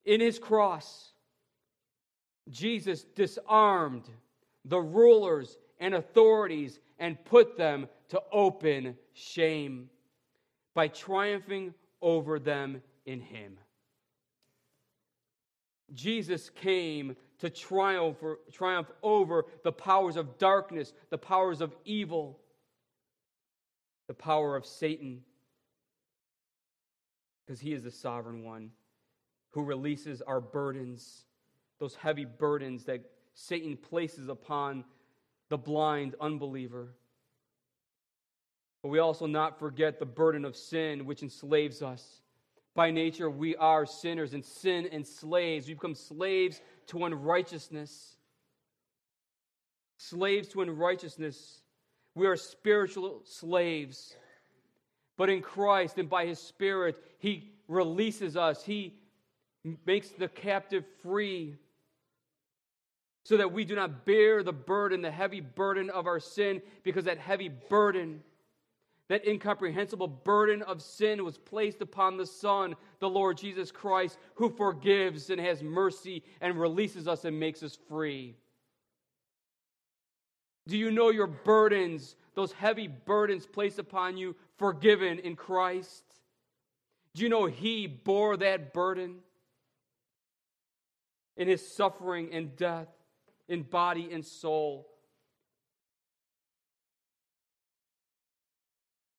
In 0.05 0.21
his 0.21 0.39
cross, 0.39 1.11
Jesus 2.49 3.03
disarmed 3.15 4.09
the 4.65 4.79
rulers 4.79 5.57
and 5.79 5.93
authorities 5.93 6.79
and 6.99 7.23
put 7.25 7.57
them 7.57 7.87
to 8.09 8.21
open 8.31 8.95
shame 9.13 9.89
by 10.73 10.87
triumphing 10.87 11.73
over 12.01 12.39
them 12.39 12.81
in 13.05 13.19
him. 13.19 13.57
Jesus 15.93 16.49
came 16.49 17.15
to 17.39 17.49
triumph, 17.49 18.17
triumph 18.51 18.91
over 19.03 19.45
the 19.63 19.71
powers 19.71 20.15
of 20.15 20.37
darkness, 20.37 20.93
the 21.09 21.17
powers 21.17 21.61
of 21.61 21.75
evil, 21.85 22.39
the 24.07 24.13
power 24.13 24.55
of 24.55 24.65
Satan, 24.65 25.21
because 27.45 27.59
he 27.59 27.73
is 27.73 27.83
the 27.83 27.91
sovereign 27.91 28.43
one 28.43 28.71
who 29.51 29.63
releases 29.63 30.21
our 30.21 30.41
burdens, 30.41 31.25
those 31.79 31.95
heavy 31.95 32.25
burdens 32.25 32.85
that 32.85 33.01
Satan 33.33 33.77
places 33.77 34.29
upon 34.29 34.85
the 35.49 35.57
blind 35.57 36.15
unbeliever. 36.19 36.93
But 38.81 38.89
we 38.89 38.99
also 38.99 39.25
not 39.25 39.59
forget 39.59 39.99
the 39.99 40.05
burden 40.05 40.45
of 40.45 40.55
sin 40.55 41.05
which 41.05 41.23
enslaves 41.23 41.81
us. 41.81 42.21
By 42.75 42.91
nature, 42.91 43.29
we 43.29 43.55
are 43.55 43.85
sinners, 43.85 44.33
and 44.33 44.43
sin 44.43 44.87
enslaves. 44.91 45.67
We 45.67 45.73
become 45.73 45.95
slaves 45.95 46.61
to 46.87 47.05
unrighteousness. 47.05 48.17
Slaves 49.97 50.49
to 50.49 50.61
unrighteousness. 50.61 51.61
We 52.15 52.27
are 52.27 52.35
spiritual 52.35 53.21
slaves. 53.23 54.15
But 55.17 55.29
in 55.29 55.41
Christ 55.41 55.97
and 55.97 56.09
by 56.09 56.25
His 56.25 56.39
Spirit, 56.39 56.97
He 57.17 57.53
releases 57.67 58.35
us. 58.35 58.63
He 58.63 58.99
makes 59.85 60.09
the 60.09 60.27
captive 60.27 60.83
free 61.01 61.55
so 63.25 63.35
that 63.35 63.51
we 63.51 63.65
do 63.65 63.75
not 63.75 64.05
bear 64.05 64.41
the 64.41 64.53
burden, 64.53 65.01
the 65.01 65.11
heavy 65.11 65.41
burden 65.41 65.89
of 65.89 66.07
our 66.07 66.21
sin, 66.21 66.61
because 66.83 67.03
that 67.03 67.17
heavy 67.17 67.49
burden 67.49 68.21
that 69.07 69.27
incomprehensible 69.27 70.07
burden 70.07 70.63
of 70.63 70.81
sin 70.81 71.23
was 71.23 71.37
placed 71.37 71.81
upon 71.81 72.17
the 72.17 72.25
Son, 72.25 72.75
the 72.99 73.09
Lord 73.09 73.37
Jesus 73.37 73.71
Christ, 73.71 74.17
who 74.35 74.49
forgives 74.49 75.29
and 75.29 75.39
has 75.39 75.61
mercy 75.61 76.23
and 76.41 76.59
releases 76.59 77.07
us 77.07 77.23
and 77.23 77.39
makes 77.39 77.61
us 77.61 77.77
free. 77.87 78.35
Do 80.67 80.75
you 80.75 80.89
know 80.89 81.11
your 81.11 81.27
burdens, 81.27 82.15
those 82.33 82.51
heavy 82.51 82.87
burdens 82.87 83.45
placed 83.45 83.77
upon 83.77 84.17
you, 84.17 84.35
forgiven 84.57 85.19
in 85.19 85.35
Christ? 85.35 86.03
Do 87.13 87.21
you 87.21 87.29
know 87.29 87.45
He 87.45 87.85
bore 87.85 88.37
that 88.37 88.73
burden 88.73 89.17
in 91.37 91.47
His 91.47 91.75
suffering 91.75 92.29
and 92.33 92.55
death, 92.55 92.87
in 93.47 93.63
body 93.63 94.09
and 94.11 94.25
soul? 94.25 94.87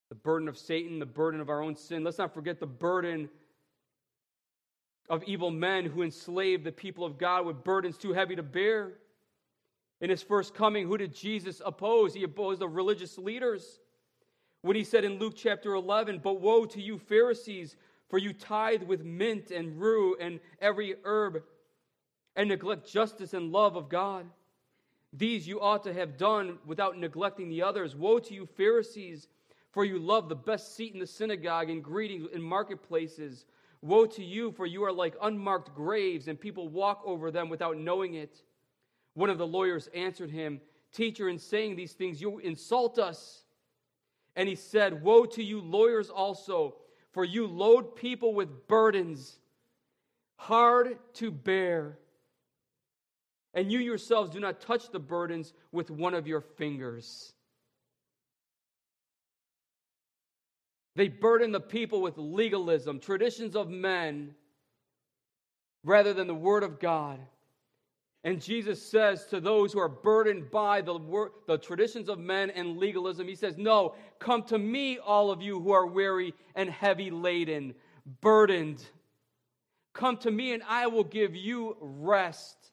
the 0.08 0.14
burden 0.14 0.48
of 0.48 0.56
Satan, 0.56 0.98
the 0.98 1.06
burden 1.06 1.40
of 1.40 1.50
our 1.50 1.60
own 1.60 1.74
sin. 1.74 2.04
Let's 2.04 2.18
not 2.18 2.32
forget 2.32 2.60
the 2.60 2.66
burden 2.66 3.28
of 5.08 5.22
evil 5.24 5.50
men 5.50 5.84
who 5.84 6.02
enslaved 6.02 6.64
the 6.64 6.72
people 6.72 7.04
of 7.04 7.18
God 7.18 7.44
with 7.44 7.64
burdens 7.64 7.98
too 7.98 8.12
heavy 8.12 8.36
to 8.36 8.42
bear. 8.42 8.94
In 10.00 10.10
his 10.10 10.22
first 10.22 10.54
coming, 10.54 10.86
who 10.86 10.96
did 10.98 11.14
Jesus 11.14 11.62
oppose? 11.64 12.14
He 12.14 12.22
opposed 12.22 12.60
the 12.60 12.68
religious 12.68 13.18
leaders. 13.18 13.80
When 14.62 14.76
he 14.76 14.84
said 14.84 15.04
in 15.04 15.18
Luke 15.18 15.34
chapter 15.36 15.74
11, 15.74 16.20
But 16.22 16.40
woe 16.40 16.64
to 16.66 16.80
you, 16.80 16.98
Pharisees, 16.98 17.76
for 18.08 18.18
you 18.18 18.32
tithe 18.32 18.82
with 18.82 19.04
mint 19.04 19.50
and 19.50 19.80
rue 19.80 20.16
and 20.20 20.40
every 20.60 20.96
herb, 21.04 21.42
and 22.36 22.48
neglect 22.48 22.86
justice 22.86 23.34
and 23.34 23.50
love 23.50 23.76
of 23.76 23.88
God. 23.88 24.26
These 25.12 25.48
you 25.48 25.60
ought 25.60 25.82
to 25.84 25.94
have 25.94 26.18
done 26.18 26.58
without 26.66 26.98
neglecting 26.98 27.48
the 27.48 27.62
others. 27.62 27.96
Woe 27.96 28.18
to 28.18 28.34
you, 28.34 28.46
Pharisees! 28.46 29.28
For 29.72 29.84
you 29.84 29.98
love 29.98 30.28
the 30.28 30.36
best 30.36 30.74
seat 30.74 30.94
in 30.94 31.00
the 31.00 31.06
synagogue 31.06 31.68
and 31.68 31.84
greetings 31.84 32.28
in 32.32 32.42
marketplaces. 32.42 33.44
Woe 33.82 34.06
to 34.06 34.24
you, 34.24 34.50
for 34.52 34.64
you 34.64 34.84
are 34.84 34.92
like 34.92 35.14
unmarked 35.20 35.74
graves, 35.74 36.28
and 36.28 36.40
people 36.40 36.68
walk 36.68 37.02
over 37.04 37.30
them 37.30 37.48
without 37.50 37.76
knowing 37.76 38.14
it. 38.14 38.42
One 39.14 39.28
of 39.28 39.38
the 39.38 39.46
lawyers 39.46 39.88
answered 39.88 40.30
him, 40.30 40.60
Teacher, 40.92 41.28
in 41.28 41.38
saying 41.38 41.76
these 41.76 41.92
things, 41.92 42.22
you 42.22 42.38
insult 42.38 42.98
us. 42.98 43.42
And 44.34 44.48
he 44.48 44.54
said, 44.54 45.02
Woe 45.02 45.26
to 45.26 45.42
you, 45.42 45.60
lawyers 45.60 46.08
also, 46.08 46.76
for 47.12 47.24
you 47.24 47.46
load 47.46 47.96
people 47.96 48.34
with 48.34 48.66
burdens 48.68 49.38
hard 50.36 50.98
to 51.14 51.30
bear. 51.30 51.98
And 53.56 53.72
you 53.72 53.78
yourselves 53.78 54.30
do 54.30 54.38
not 54.38 54.60
touch 54.60 54.90
the 54.90 55.00
burdens 55.00 55.54
with 55.72 55.90
one 55.90 56.12
of 56.12 56.26
your 56.26 56.42
fingers. 56.42 57.32
They 60.94 61.08
burden 61.08 61.52
the 61.52 61.60
people 61.60 62.02
with 62.02 62.18
legalism, 62.18 63.00
traditions 63.00 63.56
of 63.56 63.70
men, 63.70 64.34
rather 65.84 66.12
than 66.12 66.26
the 66.26 66.34
Word 66.34 66.64
of 66.64 66.78
God. 66.78 67.18
And 68.24 68.42
Jesus 68.42 68.82
says 68.82 69.24
to 69.26 69.40
those 69.40 69.72
who 69.72 69.78
are 69.78 69.88
burdened 69.88 70.50
by 70.50 70.82
the, 70.82 71.30
the 71.46 71.56
traditions 71.56 72.10
of 72.10 72.18
men 72.18 72.50
and 72.50 72.76
legalism, 72.76 73.26
He 73.26 73.36
says, 73.36 73.56
No, 73.56 73.94
come 74.18 74.42
to 74.44 74.58
me, 74.58 74.98
all 74.98 75.30
of 75.30 75.40
you 75.40 75.60
who 75.60 75.72
are 75.72 75.86
weary 75.86 76.34
and 76.54 76.68
heavy 76.68 77.10
laden, 77.10 77.74
burdened. 78.20 78.84
Come 79.94 80.18
to 80.18 80.30
me, 80.30 80.52
and 80.52 80.62
I 80.68 80.88
will 80.88 81.04
give 81.04 81.34
you 81.34 81.76
rest. 81.80 82.65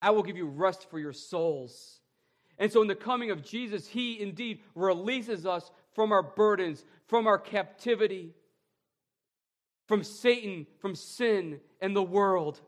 I 0.00 0.10
will 0.10 0.22
give 0.22 0.36
you 0.36 0.46
rest 0.46 0.88
for 0.90 0.98
your 0.98 1.12
souls. 1.12 2.00
And 2.58 2.72
so, 2.72 2.82
in 2.82 2.88
the 2.88 2.94
coming 2.94 3.30
of 3.30 3.42
Jesus, 3.42 3.86
He 3.86 4.20
indeed 4.20 4.60
releases 4.74 5.46
us 5.46 5.70
from 5.94 6.12
our 6.12 6.22
burdens, 6.22 6.84
from 7.06 7.26
our 7.26 7.38
captivity. 7.38 8.34
from 9.86 10.02
Satan, 10.02 10.66
from 10.78 10.94
sin, 10.94 11.60
and 11.80 11.94
the 11.94 12.02
world. 12.02 12.60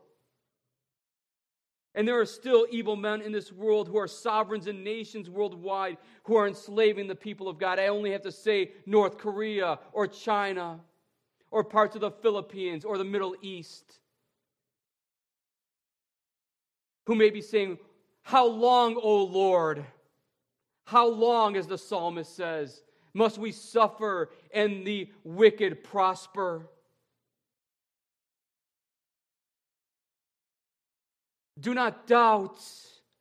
And 1.95 2.07
there 2.07 2.19
are 2.19 2.25
still 2.25 2.65
evil 2.69 2.95
men 2.95 3.21
in 3.21 3.31
this 3.31 3.51
world 3.51 3.87
who 3.89 3.97
are 3.97 4.07
sovereigns 4.07 4.67
in 4.67 4.83
nations 4.83 5.29
worldwide 5.29 5.97
who 6.23 6.37
are 6.37 6.47
enslaving 6.47 7.07
the 7.07 7.15
people 7.15 7.49
of 7.49 7.57
God. 7.57 7.79
I 7.79 7.87
only 7.87 8.11
have 8.11 8.21
to 8.21 8.31
say 8.31 8.71
North 8.85 9.17
Korea 9.17 9.79
or 9.91 10.07
China 10.07 10.79
or 11.51 11.63
parts 11.63 11.95
of 11.95 12.01
the 12.01 12.11
Philippines 12.11 12.85
or 12.85 12.97
the 12.97 13.03
Middle 13.03 13.35
East. 13.41 13.99
Who 17.09 17.15
may 17.15 17.31
be 17.31 17.41
saying, 17.41 17.79
How 18.21 18.45
long, 18.45 18.95
O 18.95 19.23
Lord? 19.23 19.83
How 20.83 21.07
long, 21.07 21.57
as 21.57 21.65
the 21.65 21.75
psalmist 21.75 22.35
says, 22.35 22.83
must 23.15 23.39
we 23.39 23.51
suffer 23.51 24.29
and 24.53 24.85
the 24.85 25.09
wicked 25.23 25.83
prosper? 25.83 26.69
Do 31.59 31.73
not 31.73 32.05
doubt, 32.05 32.59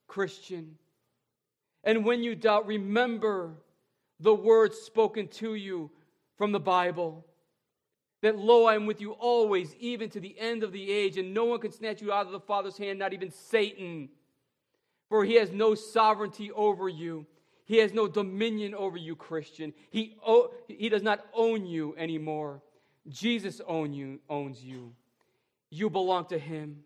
Christian. 0.07 0.76
And 1.82 2.05
when 2.05 2.22
you 2.22 2.34
doubt, 2.34 2.66
remember 2.66 3.55
the 4.20 4.34
words 4.34 4.76
spoken 4.76 5.28
to 5.28 5.55
you 5.55 5.91
from 6.36 6.53
the 6.53 6.61
Bible 6.61 7.24
that, 8.22 8.36
lo, 8.36 8.66
I 8.66 8.74
am 8.74 8.86
with 8.86 9.00
you 9.00 9.12
always, 9.12 9.74
even 9.78 10.10
to 10.10 10.20
the 10.20 10.38
end 10.38 10.62
of 10.62 10.72
the 10.72 10.90
age, 10.90 11.18
and 11.18 11.32
no 11.32 11.44
one 11.44 11.60
can 11.60 11.72
snatch 11.72 12.02
you 12.02 12.12
out 12.12 12.26
of 12.26 12.32
the 12.32 12.40
Father's 12.40 12.76
hand, 12.76 12.98
not 12.98 13.12
even 13.12 13.30
Satan. 13.30 14.08
For 15.08 15.24
he 15.24 15.34
has 15.34 15.52
no 15.52 15.74
sovereignty 15.74 16.50
over 16.52 16.88
you. 16.88 17.26
He 17.64 17.76
has 17.78 17.92
no 17.92 18.08
dominion 18.08 18.74
over 18.74 18.96
you, 18.96 19.14
Christian. 19.14 19.72
He, 19.90 20.16
he 20.68 20.88
does 20.88 21.02
not 21.02 21.24
own 21.34 21.66
you 21.66 21.94
anymore. 21.96 22.62
Jesus 23.08 23.60
own 23.66 23.92
you, 23.92 24.20
owns 24.28 24.62
you. 24.62 24.94
You 25.70 25.90
belong 25.90 26.26
to 26.26 26.38
him. 26.38 26.80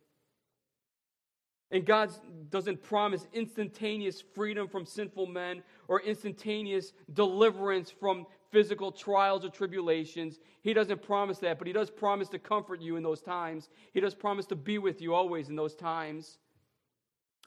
And 1.70 1.87
God 1.87 2.11
doesn't 2.51 2.83
promise 2.83 3.26
instantaneous 3.33 4.22
freedom 4.35 4.68
from 4.68 4.85
sinful 4.85 5.26
men 5.26 5.62
or 5.89 6.03
instantaneous 6.03 6.93
deliverance 7.12 7.91
from 7.91 8.26
physical 8.53 8.93
trials 8.93 9.45
or 9.45 9.49
tribulations. 9.49 10.39
He 10.63 10.73
doesn't 10.73 11.03
promise 11.03 11.39
that, 11.39 11.59
but 11.59 11.67
He 11.67 11.73
does 11.73 11.91
promise 11.91 12.29
to 12.29 12.39
comfort 12.39 12.81
you 12.81 12.97
in 12.97 13.03
those 13.03 13.21
times. 13.21 13.69
He 13.93 14.01
does 14.01 14.15
promise 14.15 14.47
to 14.47 14.57
be 14.57 14.79
with 14.79 15.03
you 15.03 15.15
always 15.15 15.49
in 15.49 15.57
those 15.57 15.75
times. 15.75 16.39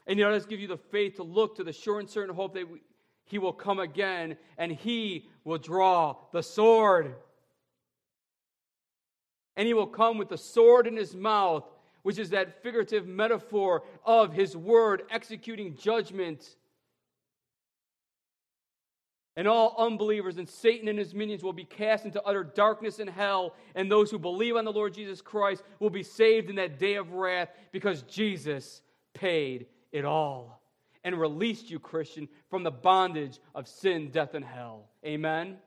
And 0.06 0.18
He 0.18 0.24
does 0.24 0.44
give 0.44 0.60
you 0.60 0.68
the 0.68 0.76
faith 0.76 1.16
to 1.16 1.22
look 1.22 1.56
to 1.56 1.64
the 1.64 1.72
sure 1.72 2.00
and 2.00 2.10
certain 2.10 2.34
hope 2.34 2.52
that 2.54 2.66
He 3.24 3.38
will 3.38 3.52
come 3.54 3.78
again 3.78 4.36
and 4.58 4.70
He 4.70 5.28
will 5.44 5.58
draw 5.58 6.16
the 6.32 6.42
sword. 6.42 7.14
And 9.56 9.66
He 9.66 9.72
will 9.72 9.86
come 9.86 10.18
with 10.18 10.28
the 10.28 10.36
sword 10.36 10.86
in 10.86 10.96
His 10.96 11.14
mouth 11.14 11.64
which 12.06 12.20
is 12.20 12.30
that 12.30 12.62
figurative 12.62 13.04
metaphor 13.04 13.82
of 14.04 14.32
his 14.32 14.56
word 14.56 15.02
executing 15.10 15.74
judgment. 15.74 16.54
And 19.36 19.46
all 19.46 19.74
unbelievers 19.78 20.38
and 20.38 20.48
Satan 20.48 20.88
and 20.88 20.98
his 20.98 21.14
minions 21.14 21.42
will 21.42 21.52
be 21.52 21.64
cast 21.64 22.06
into 22.06 22.22
utter 22.22 22.42
darkness 22.42 22.98
and 22.98 23.10
hell, 23.10 23.54
and 23.74 23.90
those 23.90 24.10
who 24.10 24.18
believe 24.18 24.56
on 24.56 24.64
the 24.64 24.72
Lord 24.72 24.94
Jesus 24.94 25.20
Christ 25.20 25.62
will 25.78 25.90
be 25.90 26.02
saved 26.02 26.48
in 26.48 26.56
that 26.56 26.78
day 26.78 26.94
of 26.94 27.12
wrath 27.12 27.50
because 27.70 28.02
Jesus 28.02 28.80
paid 29.12 29.66
it 29.92 30.06
all 30.06 30.62
and 31.04 31.20
released 31.20 31.70
you, 31.70 31.78
Christian, 31.78 32.28
from 32.50 32.62
the 32.62 32.70
bondage 32.70 33.38
of 33.54 33.68
sin, 33.68 34.10
death, 34.10 34.34
and 34.34 34.44
hell. 34.44 34.88
Amen. 35.04 35.58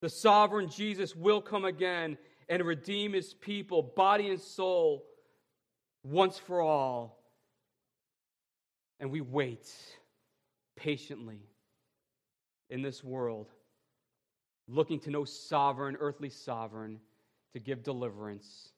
The 0.00 0.08
sovereign 0.08 0.68
Jesus 0.68 1.14
will 1.14 1.40
come 1.40 1.64
again 1.64 2.18
and 2.48 2.62
redeem 2.64 3.12
his 3.12 3.34
people, 3.34 3.82
body 3.82 4.30
and 4.30 4.40
soul, 4.40 5.04
once 6.02 6.38
for 6.38 6.60
all. 6.60 7.21
And 9.02 9.10
we 9.10 9.20
wait 9.20 9.68
patiently 10.76 11.40
in 12.70 12.82
this 12.82 13.02
world, 13.02 13.48
looking 14.68 15.00
to 15.00 15.10
no 15.10 15.24
sovereign, 15.24 15.96
earthly 15.98 16.30
sovereign, 16.30 17.00
to 17.52 17.58
give 17.58 17.82
deliverance, 17.82 18.68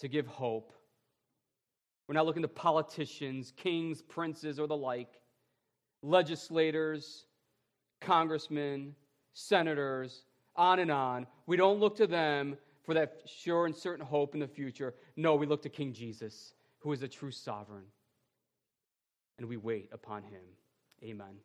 to 0.00 0.08
give 0.08 0.26
hope. 0.26 0.72
We're 2.08 2.16
not 2.16 2.26
looking 2.26 2.42
to 2.42 2.48
politicians, 2.48 3.52
kings, 3.56 4.02
princes, 4.02 4.58
or 4.58 4.66
the 4.66 4.76
like, 4.76 5.20
legislators, 6.02 7.26
congressmen, 8.00 8.96
senators, 9.34 10.24
on 10.56 10.80
and 10.80 10.90
on. 10.90 11.28
We 11.46 11.56
don't 11.56 11.78
look 11.78 11.96
to 11.98 12.08
them 12.08 12.58
for 12.82 12.92
that 12.94 13.22
sure 13.24 13.66
and 13.66 13.76
certain 13.76 14.04
hope 14.04 14.34
in 14.34 14.40
the 14.40 14.48
future. 14.48 14.96
No, 15.16 15.36
we 15.36 15.46
look 15.46 15.62
to 15.62 15.68
King 15.68 15.92
Jesus, 15.92 16.54
who 16.80 16.92
is 16.92 17.04
a 17.04 17.08
true 17.08 17.30
sovereign. 17.30 17.84
And 19.38 19.48
we 19.48 19.56
wait 19.56 19.88
upon 19.92 20.22
him. 20.22 20.42
Amen. 21.02 21.36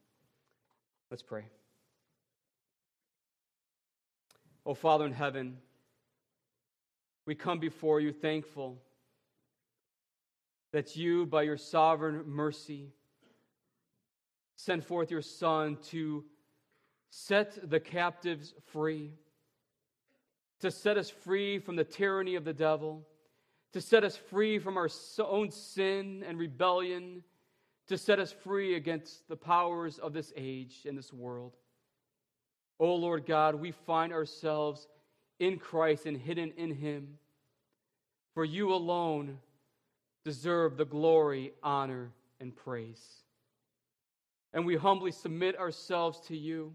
Let's 1.11 1.23
pray. 1.23 1.45
Oh, 4.65 4.73
Father 4.73 5.05
in 5.05 5.13
heaven, 5.13 5.57
we 7.25 7.35
come 7.35 7.59
before 7.59 7.99
you 7.99 8.11
thankful 8.11 8.81
that 10.71 10.95
you, 10.95 11.25
by 11.25 11.43
your 11.43 11.57
sovereign 11.57 12.23
mercy, 12.25 12.93
sent 14.55 14.83
forth 14.83 15.11
your 15.11 15.21
Son 15.21 15.77
to 15.89 16.23
set 17.09 17.69
the 17.69 17.79
captives 17.79 18.53
free, 18.71 19.11
to 20.61 20.71
set 20.71 20.97
us 20.97 21.09
free 21.09 21.59
from 21.59 21.75
the 21.75 21.83
tyranny 21.83 22.35
of 22.35 22.43
the 22.43 22.53
devil, 22.53 23.07
to 23.73 23.81
set 23.81 24.03
us 24.03 24.17
free 24.17 24.57
from 24.57 24.77
our 24.77 24.89
own 25.19 25.51
sin 25.51 26.23
and 26.27 26.39
rebellion, 26.39 27.23
to 27.87 27.97
set 27.97 28.19
us 28.19 28.31
free 28.31 28.75
against 28.75 29.27
the 29.27 29.35
powers 29.35 29.99
of 29.99 30.13
this 30.13 30.31
age 30.35 30.85
and 30.87 30.97
this 30.97 31.11
world. 31.11 31.53
O 32.79 32.87
oh 32.87 32.95
Lord 32.95 33.25
God, 33.25 33.55
we 33.55 33.71
find 33.71 34.11
ourselves 34.11 34.87
in 35.39 35.57
Christ 35.57 36.05
and 36.05 36.17
hidden 36.17 36.53
in 36.57 36.71
Him. 36.71 37.17
For 38.33 38.45
you 38.45 38.73
alone 38.73 39.39
deserve 40.23 40.77
the 40.77 40.85
glory, 40.85 41.53
honor, 41.61 42.11
and 42.39 42.55
praise. 42.55 43.03
And 44.53 44.65
we 44.65 44.75
humbly 44.75 45.11
submit 45.11 45.57
ourselves 45.59 46.19
to 46.27 46.37
you. 46.37 46.73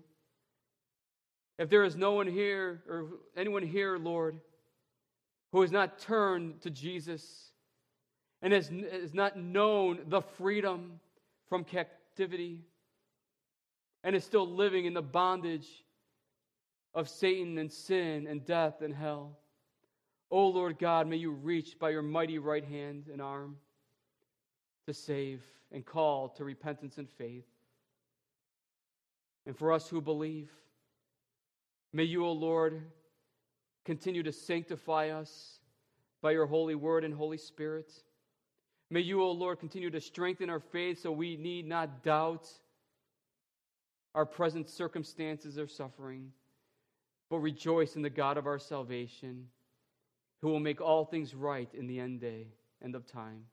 If 1.58 1.68
there 1.68 1.84
is 1.84 1.96
no 1.96 2.12
one 2.12 2.26
here, 2.26 2.82
or 2.88 3.06
anyone 3.36 3.62
here, 3.62 3.98
Lord, 3.98 4.40
who 5.52 5.62
has 5.62 5.72
not 5.72 5.98
turned 5.98 6.60
to 6.62 6.70
Jesus 6.70 7.47
and 8.42 8.52
has, 8.52 8.70
has 8.92 9.14
not 9.14 9.38
known 9.38 10.00
the 10.06 10.20
freedom 10.20 11.00
from 11.48 11.64
captivity 11.64 12.64
and 14.04 14.14
is 14.14 14.24
still 14.24 14.48
living 14.48 14.84
in 14.84 14.94
the 14.94 15.02
bondage 15.02 15.68
of 16.94 17.08
Satan 17.08 17.58
and 17.58 17.72
sin 17.72 18.26
and 18.26 18.44
death 18.44 18.80
and 18.80 18.94
hell. 18.94 19.38
O 20.30 20.38
oh 20.38 20.48
Lord 20.48 20.78
God, 20.78 21.06
may 21.06 21.16
you 21.16 21.30
reach 21.30 21.78
by 21.78 21.90
your 21.90 22.02
mighty 22.02 22.38
right 22.38 22.64
hand 22.64 23.06
and 23.12 23.20
arm 23.20 23.56
to 24.86 24.94
save 24.94 25.42
and 25.72 25.84
call 25.84 26.28
to 26.30 26.44
repentance 26.44 26.98
and 26.98 27.08
faith. 27.18 27.46
And 29.46 29.56
for 29.56 29.72
us 29.72 29.88
who 29.88 30.00
believe, 30.00 30.50
May 31.92 32.04
you, 32.04 32.26
O 32.26 32.32
Lord, 32.32 32.82
continue 33.84 34.22
to 34.22 34.32
sanctify 34.32 35.08
us 35.08 35.58
by 36.20 36.32
your 36.32 36.46
holy 36.46 36.74
word 36.74 37.04
and 37.04 37.14
Holy 37.14 37.38
Spirit. 37.38 37.90
May 38.90 39.00
you, 39.00 39.22
O 39.22 39.30
Lord, 39.30 39.60
continue 39.60 39.90
to 39.90 40.00
strengthen 40.00 40.48
our 40.48 40.60
faith 40.60 41.02
so 41.02 41.12
we 41.12 41.36
need 41.36 41.66
not 41.66 42.02
doubt 42.02 42.48
our 44.14 44.24
present 44.24 44.68
circumstances 44.68 45.58
or 45.58 45.68
suffering, 45.68 46.32
but 47.28 47.38
rejoice 47.38 47.96
in 47.96 48.02
the 48.02 48.10
God 48.10 48.38
of 48.38 48.46
our 48.46 48.58
salvation, 48.58 49.48
who 50.40 50.48
will 50.48 50.60
make 50.60 50.80
all 50.80 51.04
things 51.04 51.34
right 51.34 51.68
in 51.74 51.86
the 51.86 52.00
end 52.00 52.20
day, 52.20 52.46
end 52.82 52.94
of 52.94 53.06
time. 53.06 53.44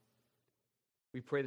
We 1.12 1.20
pray 1.20 1.42
this 1.42 1.44